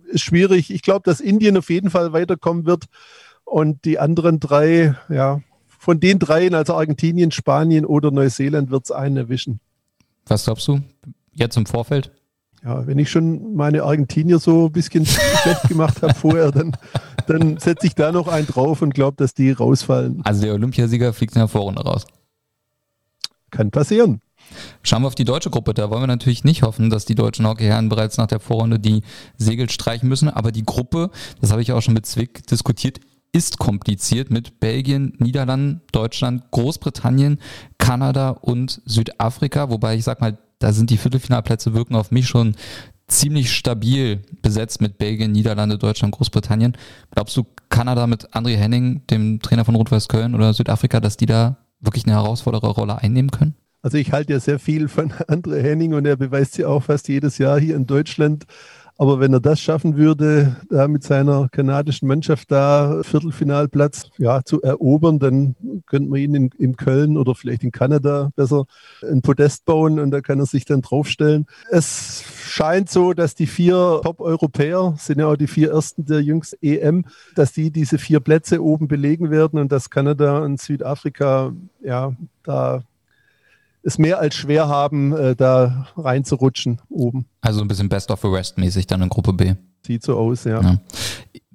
ist 0.08 0.22
schwierig. 0.22 0.72
Ich 0.72 0.82
glaube, 0.82 1.01
dass 1.04 1.20
Indien 1.20 1.58
auf 1.58 1.70
jeden 1.70 1.90
Fall 1.90 2.13
weiterkommen 2.13 2.66
wird 2.66 2.86
und 3.44 3.86
die 3.86 4.00
anderen 4.00 4.40
drei, 4.40 4.96
ja, 5.10 5.42
von 5.68 6.00
den 6.00 6.20
dreien, 6.20 6.54
also 6.54 6.75
Argentinien, 6.75 7.32
Spanien 7.32 7.86
oder 7.86 8.12
Neuseeland, 8.12 8.70
wird 8.70 8.86
es 8.86 8.92
einen 8.92 9.18
erwischen. 9.18 9.60
Was 10.28 10.46
glaubst 10.46 10.68
du 10.68 10.82
jetzt 11.34 11.58
im 11.58 11.66
Vorfeld? 11.66 12.12
Ja, 12.63 12.86
wenn 12.86 13.00
ich 13.00 13.10
schon 13.10 13.56
meine 13.56 13.84
Argentinier 13.84 14.38
so 14.38 14.68
ein 14.68 14.72
bisschen 14.72 15.06
schlecht 15.42 15.68
gemacht 15.68 16.04
habe 16.04 16.13
vorher, 16.13 16.51
dann, 16.51 16.78
dann 17.28 17.58
setze 17.58 17.88
ich 17.88 17.96
da 17.96 18.12
noch 18.12 18.28
einen 18.28 18.48
drauf 18.48 18.82
und 18.82 18.94
glaube, 18.94 19.18
dass 19.18 19.34
die 19.34 19.51
rausfallen. 19.51 20.22
Also 20.24 20.42
der 20.42 20.54
Olympiasieger 20.54 21.13
fliegt 21.13 21.36
in 21.36 21.40
der 21.40 21.48
Vorrunde 21.48 21.82
raus. 21.82 22.06
Kann 23.50 23.72
passieren. 23.72 24.22
Schauen 24.84 25.04
wir 25.04 25.08
auf 25.08 25.16
die 25.16 25.25
deutsche 25.25 25.50
Gruppe. 25.50 25.74
Da 25.74 25.90
wollen 25.90 26.01
wir 26.01 26.08
natürlich 26.08 26.44
nicht 26.44 26.63
hoffen, 26.63 26.90
dass 26.90 27.06
die 27.06 27.16
deutschen 27.16 27.46
Hockeyherren 27.48 27.90
bereits 27.90 28.18
nach 28.18 28.28
der 28.28 28.40
Vorrunde 28.40 28.80
die 28.80 29.01
Segel 29.38 29.70
streichen 29.70 30.10
müssen. 30.10 30.30
Aber 30.30 30.51
die 30.51 30.63
Gruppe, 30.63 31.10
das 31.40 31.51
habe 31.51 31.62
ich 31.62 31.72
auch 31.72 31.82
schon 31.82 31.94
mit 31.94 32.06
Zwick 32.06 32.46
diskutiert, 32.48 33.00
ist 33.34 33.60
kompliziert 33.60 34.30
mit 34.30 34.60
Belgien, 34.60 35.13
Niederlanden, 35.20 35.82
Deutschland, 35.92 36.51
Großbritannien, 36.51 37.40
Kanada 37.78 38.32
und 38.32 38.82
Südafrika. 38.86 39.70
Wobei 39.70 39.96
ich 39.96 40.04
sag 40.04 40.20
mal, 40.20 40.38
da 40.60 40.74
sind 40.74 40.90
die 40.90 40.98
Viertelfinalplätze 40.98 41.74
wirken 41.74 41.96
auf 41.96 42.12
mich 42.12 42.28
schon 42.28 42.56
ziemlich 43.12 43.51
stabil 43.51 44.22
besetzt 44.41 44.82
mit 44.82 44.98
Belgien, 44.98 45.32
Niederlande, 45.32 45.77
Deutschland, 45.77 46.13
Großbritannien. 46.15 46.77
Glaubst 47.12 47.36
du, 47.38 47.46
Kanada 47.70 48.08
mit 48.08 48.34
André 48.34 48.56
Henning, 48.56 49.06
dem 49.08 49.39
Trainer 49.41 49.65
von 49.65 49.75
Rot-Weiß 49.75 50.08
Köln 50.08 50.36
oder 50.36 50.53
Südafrika, 50.53 51.00
dass 51.00 51.18
die 51.18 51.25
da 51.25 51.58
wirklich 51.80 52.06
eine 52.06 52.13
herausfordere 52.13 52.70
Rolle 52.70 52.98
einnehmen 52.98 53.32
können? 53.32 53.56
Also 53.82 53.98
ich 53.98 54.12
halte 54.12 54.34
ja 54.34 54.39
sehr 54.39 54.60
viel 54.60 54.88
von 54.88 55.12
André 55.27 55.62
Henning 55.62 55.94
und 55.94 56.06
er 56.06 56.15
beweist 56.15 56.58
ja 56.58 56.68
auch 56.68 56.84
fast 56.84 57.08
jedes 57.08 57.38
Jahr 57.38 57.60
hier 57.60 57.75
in 57.75 57.88
Deutschland. 57.88 58.46
Aber 59.01 59.20
wenn 59.20 59.34
er 59.34 59.39
das 59.39 59.60
schaffen 59.60 59.98
würde, 59.98 60.58
da 60.70 60.88
mit 60.88 61.01
seiner 61.01 61.50
kanadischen 61.50 62.08
Mannschaft 62.08 62.51
da 62.51 63.01
Viertelfinalplatz 63.01 64.12
ja, 64.20 64.43
zu 64.43 64.62
erobern, 64.62 65.17
dann 65.17 65.55
könnte 65.88 66.08
man 66.08 66.20
ihn 66.20 66.36
in, 66.36 66.50
in 66.60 66.75
Köln 66.77 67.17
oder 67.17 67.34
vielleicht 67.34 67.63
in 67.63 67.72
Kanada 67.72 68.29
besser 68.36 68.65
ein 69.01 69.24
Podest 69.24 69.65
bauen 69.65 70.00
und 70.00 70.12
da 70.12 70.22
kann 70.22 70.38
er 70.38 70.46
sich 70.46 70.65
dann 70.65 70.84
draufstellen. 70.84 71.48
Es 71.72 72.24
scheint 72.46 72.91
so, 72.91 73.13
dass 73.13 73.34
die 73.34 73.48
vier 73.48 74.01
Top-Europäer, 74.03 74.93
sind 75.00 75.17
ja 75.17 75.29
auch 75.29 75.36
die 75.36 75.48
vier 75.48 75.72
ersten 75.72 76.05
der 76.05 76.22
jüngsten 76.22 76.63
EM, 76.63 77.05
dass 77.34 77.53
die 77.53 77.72
diese 77.72 77.98
vier 77.98 78.20
Plätze 78.20 78.63
oben 78.63 78.88
belegen 78.88 79.31
werden 79.31 79.58
und 79.58 79.72
dass 79.72 79.89
Kanada 79.89 80.43
und 80.43 80.62
Südafrika 80.62 81.53
ja 81.81 82.15
da 82.43 82.84
es 83.83 83.97
mehr 83.97 84.19
als 84.19 84.35
schwer 84.35 84.67
haben, 84.67 85.13
äh, 85.13 85.35
da 85.35 85.88
reinzurutschen 85.97 86.81
oben. 86.89 87.25
Also 87.41 87.61
ein 87.61 87.67
bisschen 87.67 87.89
Best 87.89 88.11
of 88.11 88.21
the 88.21 88.27
Rest 88.27 88.57
mäßig 88.57 88.88
dann 88.88 89.01
in 89.01 89.09
Gruppe 89.09 89.33
B. 89.33 89.55
Sieht 89.85 90.03
so 90.03 90.17
aus, 90.17 90.43
ja. 90.43 90.61
ja. 90.61 90.77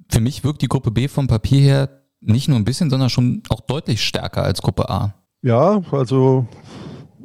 Für 0.09 0.19
mich 0.19 0.43
wirkt 0.43 0.61
die 0.61 0.67
Gruppe 0.67 0.91
B 0.91 1.07
vom 1.07 1.27
Papier 1.27 1.61
her 1.61 1.89
nicht 2.19 2.47
nur 2.47 2.57
ein 2.57 2.65
bisschen, 2.65 2.89
sondern 2.89 3.09
schon 3.09 3.43
auch 3.49 3.61
deutlich 3.61 4.03
stärker 4.03 4.43
als 4.43 4.61
Gruppe 4.61 4.89
A. 4.89 5.13
Ja, 5.41 5.81
also 5.91 6.47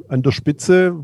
an 0.07 0.21
der 0.21 0.31
Spitze 0.31 0.95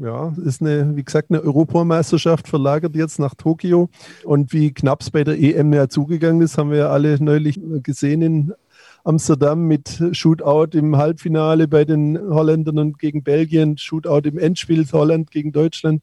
ja, 0.00 0.34
ist 0.44 0.60
eine, 0.60 0.96
wie 0.96 1.04
gesagt, 1.04 1.30
eine 1.30 1.40
Europameisterschaft 1.42 2.48
verlagert 2.48 2.94
jetzt 2.96 3.18
nach 3.18 3.34
Tokio. 3.34 3.88
Und 4.24 4.52
wie 4.52 4.72
knapp 4.72 5.02
es 5.02 5.10
bei 5.10 5.24
der 5.24 5.40
EM 5.40 5.72
ja 5.72 5.88
zugegangen 5.88 6.42
ist, 6.42 6.58
haben 6.58 6.70
wir 6.70 6.78
ja 6.78 6.88
alle 6.90 7.22
neulich 7.22 7.60
gesehen 7.82 8.22
in 8.22 8.54
Amsterdam 9.04 9.66
mit 9.66 10.02
Shootout 10.12 10.76
im 10.76 10.96
Halbfinale 10.96 11.68
bei 11.68 11.84
den 11.84 12.18
Holländern 12.18 12.78
und 12.78 12.98
gegen 12.98 13.22
Belgien, 13.22 13.76
Shootout 13.76 14.26
im 14.26 14.38
Endspiel 14.38 14.86
Holland 14.90 15.30
gegen 15.30 15.52
Deutschland. 15.52 16.02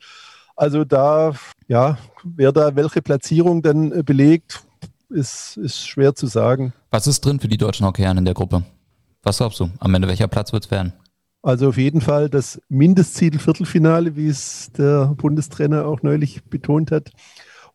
Also 0.55 0.85
da, 0.85 1.33
ja, 1.67 1.97
wer 2.23 2.51
da 2.51 2.75
welche 2.75 3.01
Platzierung 3.01 3.63
dann 3.63 4.05
belegt, 4.05 4.63
ist, 5.09 5.57
ist 5.57 5.87
schwer 5.87 6.13
zu 6.13 6.27
sagen. 6.27 6.73
Was 6.91 7.07
ist 7.07 7.21
drin 7.21 7.39
für 7.39 7.47
die 7.47 7.57
deutschen 7.57 7.85
Hockeyern 7.85 8.17
in 8.17 8.25
der 8.25 8.35
Gruppe? 8.35 8.63
Was 9.23 9.37
glaubst 9.37 9.59
du? 9.59 9.69
Am 9.79 9.93
Ende 9.93 10.07
welcher 10.07 10.27
Platz 10.27 10.53
wird 10.53 10.65
es 10.65 10.71
werden? 10.71 10.93
Also 11.43 11.69
auf 11.69 11.77
jeden 11.77 12.01
Fall 12.01 12.29
das 12.29 12.61
Mindestziel 12.69 13.39
Viertelfinale, 13.39 14.15
wie 14.15 14.27
es 14.27 14.71
der 14.77 15.07
Bundestrainer 15.17 15.85
auch 15.87 16.03
neulich 16.03 16.43
betont 16.43 16.91
hat. 16.91 17.11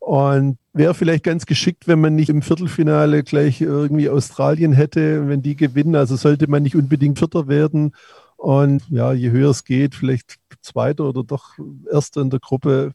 Und 0.07 0.57
wäre 0.71 0.93
vielleicht 0.93 1.25
ganz 1.25 1.45
geschickt, 1.45 1.85
wenn 1.85 1.99
man 1.99 2.15
nicht 2.15 2.29
im 2.29 2.41
Viertelfinale 2.41 3.23
gleich 3.23 3.59
irgendwie 3.59 4.09
Australien 4.09 4.71
hätte, 4.71 5.27
wenn 5.27 5.41
die 5.41 5.57
gewinnen. 5.57 5.97
Also 5.97 6.15
sollte 6.15 6.49
man 6.49 6.63
nicht 6.63 6.77
unbedingt 6.77 7.19
Vierter 7.19 7.49
werden. 7.49 7.93
Und 8.37 8.83
ja, 8.89 9.11
je 9.11 9.31
höher 9.31 9.49
es 9.49 9.65
geht, 9.65 9.95
vielleicht 9.95 10.37
Zweiter 10.61 11.03
oder 11.03 11.25
doch 11.25 11.55
Erster 11.91 12.21
in 12.21 12.29
der 12.29 12.39
Gruppe, 12.39 12.93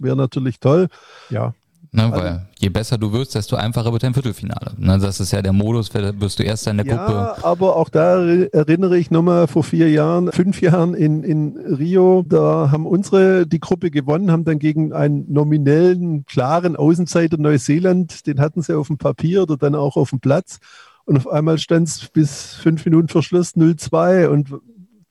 wäre 0.00 0.16
natürlich 0.16 0.58
toll. 0.58 0.88
Ja, 1.28 1.54
Ne, 1.92 2.04
also, 2.04 2.16
weil 2.16 2.46
je 2.58 2.68
besser 2.68 2.98
du 2.98 3.12
wirst, 3.12 3.34
desto 3.34 3.56
einfacher 3.56 3.92
wird 3.92 4.04
dein 4.04 4.14
Viertelfinale. 4.14 4.74
Ne, 4.78 4.98
das 4.98 5.18
ist 5.18 5.32
ja 5.32 5.42
der 5.42 5.52
Modus, 5.52 5.92
wirst 5.92 6.38
du 6.38 6.44
erst 6.44 6.68
in 6.68 6.76
der 6.76 6.86
ja, 6.86 6.96
Gruppe. 6.96 7.12
Ja, 7.12 7.36
aber 7.42 7.74
auch 7.74 7.88
da 7.88 8.24
erinnere 8.24 8.96
ich 8.96 9.10
nochmal 9.10 9.48
vor 9.48 9.64
vier 9.64 9.90
Jahren, 9.90 10.30
fünf 10.30 10.60
Jahren 10.60 10.94
in, 10.94 11.24
in 11.24 11.56
Rio, 11.56 12.22
da 12.22 12.70
haben 12.70 12.86
unsere 12.86 13.44
die 13.44 13.58
Gruppe 13.58 13.90
gewonnen, 13.90 14.30
haben 14.30 14.44
dann 14.44 14.60
gegen 14.60 14.92
einen 14.92 15.32
nominellen, 15.32 16.24
klaren 16.26 16.76
Außenseiter 16.76 17.38
Neuseeland, 17.38 18.24
den 18.28 18.40
hatten 18.40 18.62
sie 18.62 18.76
auf 18.76 18.86
dem 18.86 18.98
Papier 18.98 19.42
oder 19.42 19.56
dann 19.56 19.74
auch 19.74 19.96
auf 19.96 20.10
dem 20.10 20.20
Platz. 20.20 20.58
Und 21.06 21.16
auf 21.16 21.26
einmal 21.26 21.58
stand 21.58 21.88
es 21.88 22.08
bis 22.08 22.54
fünf 22.54 22.84
Minuten 22.84 23.08
vor 23.08 23.24
Schluss 23.24 23.56
0-2 23.56 24.28
und 24.28 24.54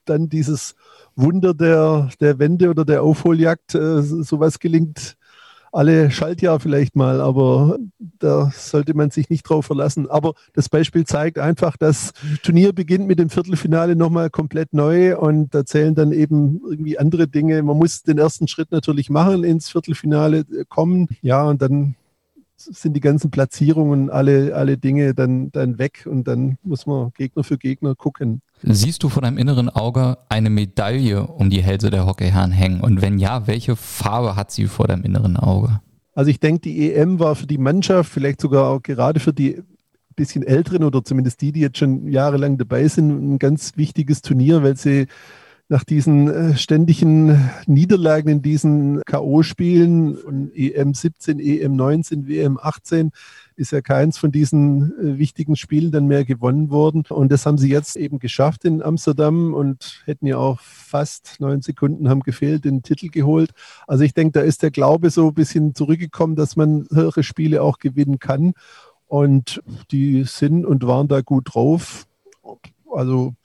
dann 0.06 0.30
dieses 0.30 0.76
Wunder 1.18 1.54
der, 1.54 2.08
der 2.22 2.40
Wende 2.40 2.70
oder 2.70 2.86
der 2.86 3.04
Aufholjagd, 3.04 3.76
äh, 3.76 4.02
sowas 4.02 4.60
gelingt 4.60 5.18
alle 5.72 6.12
Schaltjahr 6.12 6.60
vielleicht 6.60 6.96
mal, 6.96 7.22
aber 7.22 7.78
da 8.20 8.52
sollte 8.56 8.94
man 8.94 9.12
sich 9.12 9.30
nicht 9.30 9.44
drauf 9.44 9.66
verlassen. 9.66 10.10
Aber 10.10 10.34
das 10.54 10.70
Beispiel 10.70 11.06
zeigt 11.06 11.40
einfach, 11.40 11.78
das 11.78 12.14
Turnier 12.44 12.74
beginnt 12.74 13.08
mit 13.08 13.20
dem 13.20 13.30
Viertelfinale 13.30 13.96
nochmal 13.96 14.30
komplett 14.30 14.74
neu 14.74 15.18
und 15.18 15.54
da 15.54 15.66
zählen 15.66 15.96
dann 15.96 16.12
eben 16.12 16.62
irgendwie 16.70 16.98
andere 16.98 17.28
Dinge. 17.28 17.62
Man 17.64 17.78
muss 17.78 18.04
den 18.04 18.18
ersten 18.18 18.48
Schritt 18.48 18.72
natürlich 18.72 19.10
machen, 19.10 19.44
ins 19.44 19.70
Viertelfinale 19.70 20.46
kommen. 20.68 21.08
Ja, 21.22 21.44
und 21.44 21.62
dann 21.62 21.96
sind 22.62 22.94
die 22.94 23.00
ganzen 23.00 23.32
Platzierungen, 23.32 24.10
alle, 24.10 24.56
alle 24.56 24.78
Dinge 24.78 25.13
dann, 25.13 25.51
dann 25.51 25.78
weg 25.78 26.06
und 26.10 26.28
dann 26.28 26.58
muss 26.63 26.86
man 26.86 27.12
Gegner 27.13 27.44
für 27.44 27.58
Gegner 27.58 27.96
gucken. 27.96 28.42
Siehst 28.62 29.04
du 29.04 29.10
vor 29.10 29.22
deinem 29.22 29.38
inneren 29.38 29.70
Auge 29.70 30.18
eine 30.28 30.50
Medaille 30.50 31.25
um 31.25 31.50
die 31.50 31.63
Hälse 31.63 31.89
der 31.89 32.06
Hockeyherren 32.06 32.51
hängen? 32.51 32.82
Und 32.82 33.01
wenn 33.01 33.20
ja, 33.20 33.48
welche 33.48 33.75
Farbe 33.75 34.36
hat 34.36 34.51
sie 34.51 34.68
vor 34.68 34.88
deinem 34.88 35.04
inneren 35.04 35.38
Auge? 35.38 35.80
Also 36.13 36.30
ich 36.32 36.39
denke, 36.39 36.62
die 36.62 36.92
EM 36.94 37.20
war 37.20 37.36
für 37.36 37.48
die 37.48 37.58
Mannschaft, 37.58 38.12
vielleicht 38.12 38.42
sogar 38.42 38.70
auch 38.70 38.82
gerade 38.82 39.20
für 39.20 39.32
die 39.32 39.63
bisschen 40.20 40.44
älteren 40.44 40.84
oder 40.84 41.04
zumindest 41.04 41.42
die, 41.42 41.54
die 41.54 41.62
jetzt 41.62 41.78
schon 41.78 42.10
jahrelang 42.10 42.58
dabei 42.58 42.88
sind, 42.89 43.10
ein 43.10 43.39
ganz 43.39 43.78
wichtiges 43.78 44.22
Turnier, 44.22 44.62
weil 44.63 44.75
sie 44.75 45.08
nach 45.70 45.84
diesen 45.84 46.28
äh, 46.28 46.58
ständigen 46.58 47.50
Niederlagen 47.68 48.28
in 48.28 48.42
diesen 48.42 49.02
K.O.-Spielen 49.06 50.18
von 50.18 50.52
EM 50.56 50.96
17, 50.96 51.40
EM 51.40 51.76
19, 51.76 52.28
WM 52.28 52.60
18 52.60 53.12
ist 53.56 53.72
ja 53.72 53.82
keins 53.82 54.18
von 54.18 54.32
diesen 54.32 54.94
äh, 55.00 55.20
wichtigen 55.20 55.56
Spielen 55.56 55.92
dann 55.92 56.08
mehr 56.08 56.26
gewonnen 56.26 56.72
worden. 56.72 57.04
Und 57.10 57.32
das 57.32 57.46
haben 57.46 57.60
sie 57.60 57.70
jetzt 57.70 57.98
eben 57.98 58.18
geschafft 58.18 58.66
in 58.66 58.82
Amsterdam 58.82 59.54
und 59.54 60.02
hätten 60.06 60.26
ja 60.26 60.38
auch 60.38 60.60
fast 60.60 61.36
neun 61.40 61.62
Sekunden 61.62 62.10
haben 62.10 62.22
gefehlt, 62.22 62.66
den 62.66 62.82
Titel 62.82 63.10
geholt. 63.10 63.52
Also 63.86 64.04
ich 64.04 64.16
denke, 64.16 64.40
da 64.40 64.42
ist 64.42 64.64
der 64.64 64.72
Glaube 64.72 65.12
so 65.12 65.28
ein 65.28 65.34
bisschen 65.36 65.76
zurückgekommen, 65.76 66.36
dass 66.36 66.56
man 66.56 66.88
höhere 66.92 67.22
Spiele 67.22 67.62
auch 67.62 67.78
gewinnen 67.78 68.18
kann. 68.18 68.54
Und 69.06 69.62
die 69.92 70.24
sind 70.24 70.66
und 70.66 70.86
waren 70.88 71.08
da 71.08 71.22
gut 71.22 71.54
drauf. 71.54 72.08
Also 72.92 73.36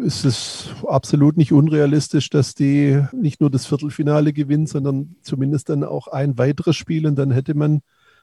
ist 0.00 0.24
es 0.24 0.68
absolut 0.86 1.36
nicht 1.36 1.52
unrealistisch, 1.52 2.30
dass 2.30 2.54
die 2.54 3.02
nicht 3.12 3.40
nur 3.40 3.50
das 3.50 3.66
Viertelfinale 3.66 4.32
gewinnen, 4.32 4.66
sondern 4.66 5.16
zumindest 5.22 5.68
dann 5.68 5.84
auch 5.84 6.08
ein 6.08 6.38
weiteres 6.38 6.76
Spiel 6.76 7.06
und 7.06 7.16
dann 7.16 7.30
hätte 7.30 7.54
man 7.54 7.82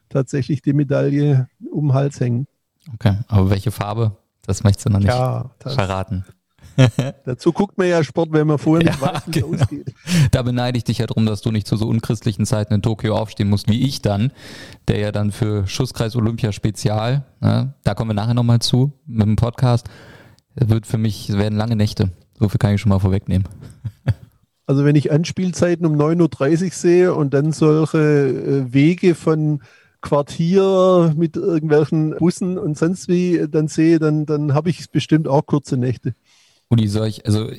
tatsächlich 0.09 0.61
die 0.61 0.73
Medaille 0.73 1.47
um 1.71 1.87
den 1.87 1.93
Hals 1.93 2.19
hängen. 2.19 2.47
Okay, 2.93 3.17
aber 3.27 3.49
welche 3.49 3.71
Farbe? 3.71 4.17
Das 4.45 4.63
möchtest 4.63 4.87
du 4.87 4.91
noch 4.91 4.99
nicht 4.99 5.09
ja, 5.09 5.51
verraten. 5.59 6.25
Dazu 7.25 7.51
guckt 7.51 7.77
man 7.77 7.87
ja 7.87 8.03
Sport, 8.03 8.31
wenn 8.31 8.47
man 8.47 8.57
vorher 8.57 8.85
nicht 8.85 9.01
ja, 9.01 9.07
weiß, 9.07 9.21
wie 9.25 9.39
es 9.39 9.45
genau. 9.45 9.61
ausgeht. 9.61 9.93
Da 10.31 10.41
beneide 10.43 10.77
ich 10.77 10.83
dich 10.83 10.99
ja 10.99 11.07
darum, 11.07 11.25
dass 11.25 11.41
du 11.41 11.51
nicht 11.51 11.67
zu 11.67 11.75
so 11.75 11.87
unchristlichen 11.87 12.45
Zeiten 12.45 12.73
in 12.73 12.81
Tokio 12.81 13.17
aufstehen 13.17 13.49
musst, 13.49 13.67
wie 13.67 13.83
ich 13.83 14.01
dann, 14.01 14.31
der 14.87 14.99
ja 14.99 15.11
dann 15.11 15.31
für 15.31 15.67
Schusskreis 15.67 16.15
Olympia 16.15 16.51
Spezial, 16.51 17.25
ne, 17.41 17.73
da 17.83 17.93
kommen 17.93 18.11
wir 18.11 18.15
nachher 18.15 18.35
nochmal 18.35 18.59
zu, 18.59 18.93
mit 19.05 19.25
dem 19.25 19.35
Podcast, 19.35 19.89
wird 20.59 20.87
für 20.87 20.97
mich, 20.97 21.29
es 21.29 21.37
werden 21.37 21.57
lange 21.57 21.75
Nächte. 21.75 22.11
So 22.39 22.49
viel 22.49 22.59
kann 22.59 22.73
ich 22.75 22.81
schon 22.81 22.89
mal 22.89 22.99
vorwegnehmen. 22.99 23.47
Also 24.69 24.83
wenn 24.83 24.97
ich 24.97 25.13
Anspielzeiten 25.13 25.85
um 25.85 25.95
9.30 25.95 26.65
Uhr 26.65 26.71
sehe 26.71 27.13
und 27.13 27.33
dann 27.33 27.53
solche 27.53 27.99
äh, 27.99 28.73
Wege 28.73 29.15
von 29.15 29.61
Quartier 30.01 31.13
mit 31.15 31.37
irgendwelchen 31.37 32.17
Bussen 32.17 32.57
und 32.57 32.77
sonst 32.77 33.07
wie 33.07 33.47
dann 33.49 33.69
sehe, 33.69 33.97
dann, 33.97 34.25
dann 34.25 34.53
habe 34.53 34.69
ich 34.69 34.91
bestimmt 34.91 35.29
auch 35.29 35.45
kurze 35.45 35.77
Nächte. 35.77 36.15
Uli, 36.69 36.89
soll 36.89 37.07
ich, 37.07 37.25
also 37.25 37.49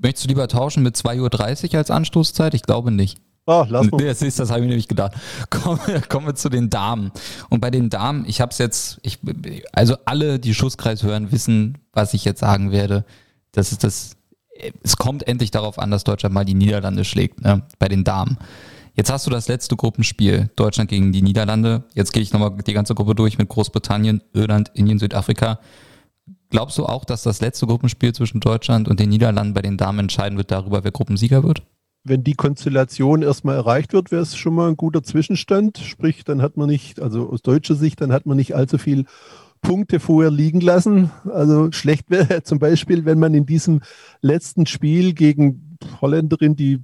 möchtest 0.00 0.26
du 0.26 0.28
lieber 0.28 0.46
tauschen 0.46 0.84
mit 0.84 0.94
2.30 0.94 1.72
Uhr 1.72 1.78
als 1.78 1.90
Anstoßzeit? 1.90 2.54
Ich 2.54 2.62
glaube 2.62 2.92
nicht. 2.92 3.18
Ah, 3.46 3.64
lass 3.68 3.90
mal. 3.90 4.04
Das 4.04 4.22
ist, 4.22 4.40
das 4.40 4.50
habe 4.50 4.60
ich 4.62 4.66
nämlich 4.66 4.88
gedacht. 4.88 5.12
Kommen, 5.50 5.78
kommen 6.08 6.26
wir 6.26 6.34
zu 6.34 6.48
den 6.48 6.68
Damen. 6.68 7.12
Und 7.48 7.60
bei 7.60 7.70
den 7.70 7.90
Damen, 7.90 8.24
ich 8.26 8.40
habe 8.40 8.50
es 8.50 8.58
jetzt, 8.58 8.98
ich, 9.02 9.20
also 9.72 9.96
alle, 10.04 10.40
die 10.40 10.52
Schusskreis 10.52 11.04
hören, 11.04 11.30
wissen, 11.30 11.78
was 11.92 12.12
ich 12.12 12.24
jetzt 12.24 12.40
sagen 12.40 12.72
werde. 12.72 13.04
Das 13.52 13.70
ist 13.70 13.84
das, 13.84 14.16
es 14.82 14.96
kommt 14.96 15.26
endlich 15.28 15.52
darauf 15.52 15.78
an, 15.78 15.90
dass 15.90 16.04
Deutschland 16.04 16.34
mal 16.34 16.44
die 16.44 16.54
Niederlande 16.54 17.04
schlägt, 17.04 17.42
ne, 17.42 17.62
bei 17.78 17.88
den 17.88 18.02
Damen. 18.02 18.36
Jetzt 18.94 19.12
hast 19.12 19.26
du 19.26 19.30
das 19.30 19.46
letzte 19.46 19.76
Gruppenspiel, 19.76 20.50
Deutschland 20.56 20.88
gegen 20.90 21.12
die 21.12 21.22
Niederlande. 21.22 21.84
Jetzt 21.94 22.12
gehe 22.12 22.22
ich 22.22 22.32
nochmal 22.32 22.56
die 22.66 22.72
ganze 22.72 22.94
Gruppe 22.94 23.14
durch 23.14 23.38
mit 23.38 23.48
Großbritannien, 23.48 24.22
Irland, 24.32 24.70
Indien, 24.74 24.98
Südafrika. 24.98 25.60
Glaubst 26.50 26.78
du 26.78 26.86
auch, 26.86 27.04
dass 27.04 27.22
das 27.22 27.40
letzte 27.40 27.66
Gruppenspiel 27.66 28.14
zwischen 28.14 28.40
Deutschland 28.40 28.88
und 28.88 28.98
den 28.98 29.10
Niederlanden 29.10 29.52
bei 29.52 29.62
den 29.62 29.76
Damen 29.76 30.00
entscheiden 30.00 30.38
wird 30.38 30.50
darüber, 30.50 30.82
wer 30.82 30.92
Gruppensieger 30.92 31.44
wird? 31.44 31.62
Wenn 32.08 32.22
die 32.22 32.34
Konstellation 32.34 33.22
erstmal 33.22 33.56
erreicht 33.56 33.92
wird, 33.92 34.10
wäre 34.10 34.22
es 34.22 34.36
schon 34.36 34.54
mal 34.54 34.68
ein 34.68 34.76
guter 34.76 35.02
Zwischenstand. 35.02 35.78
Sprich, 35.78 36.24
dann 36.24 36.42
hat 36.42 36.56
man 36.56 36.68
nicht, 36.68 37.00
also 37.00 37.28
aus 37.28 37.42
deutscher 37.42 37.74
Sicht, 37.74 38.00
dann 38.00 38.12
hat 38.12 38.26
man 38.26 38.36
nicht 38.36 38.54
allzu 38.54 38.78
viel 38.78 39.04
Punkte 39.60 40.00
vorher 40.00 40.30
liegen 40.30 40.60
lassen. 40.60 41.10
Also 41.32 41.72
schlecht 41.72 42.10
wäre 42.10 42.42
zum 42.44 42.58
Beispiel, 42.58 43.04
wenn 43.04 43.18
man 43.18 43.34
in 43.34 43.46
diesem 43.46 43.80
letzten 44.20 44.66
Spiel 44.66 45.14
gegen 45.14 45.78
Holländerin, 46.00 46.56
die 46.56 46.80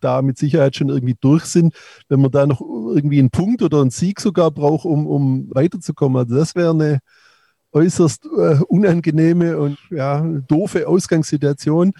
da 0.00 0.22
mit 0.22 0.36
Sicherheit 0.36 0.76
schon 0.76 0.88
irgendwie 0.88 1.16
durch 1.20 1.44
sind, 1.44 1.74
wenn 2.08 2.20
man 2.20 2.30
da 2.30 2.46
noch 2.46 2.60
irgendwie 2.60 3.18
einen 3.18 3.30
Punkt 3.30 3.62
oder 3.62 3.80
einen 3.80 3.90
Sieg 3.90 4.20
sogar 4.20 4.50
braucht, 4.50 4.84
um, 4.84 5.06
um 5.06 5.48
weiterzukommen. 5.54 6.18
Also 6.18 6.34
das 6.34 6.54
wäre 6.54 6.70
eine 6.70 6.98
äußerst 7.72 8.26
äh, 8.26 8.58
unangenehme 8.68 9.58
und 9.58 9.78
ja, 9.90 10.20
doofe 10.48 10.88
Ausgangssituation. 10.88 11.92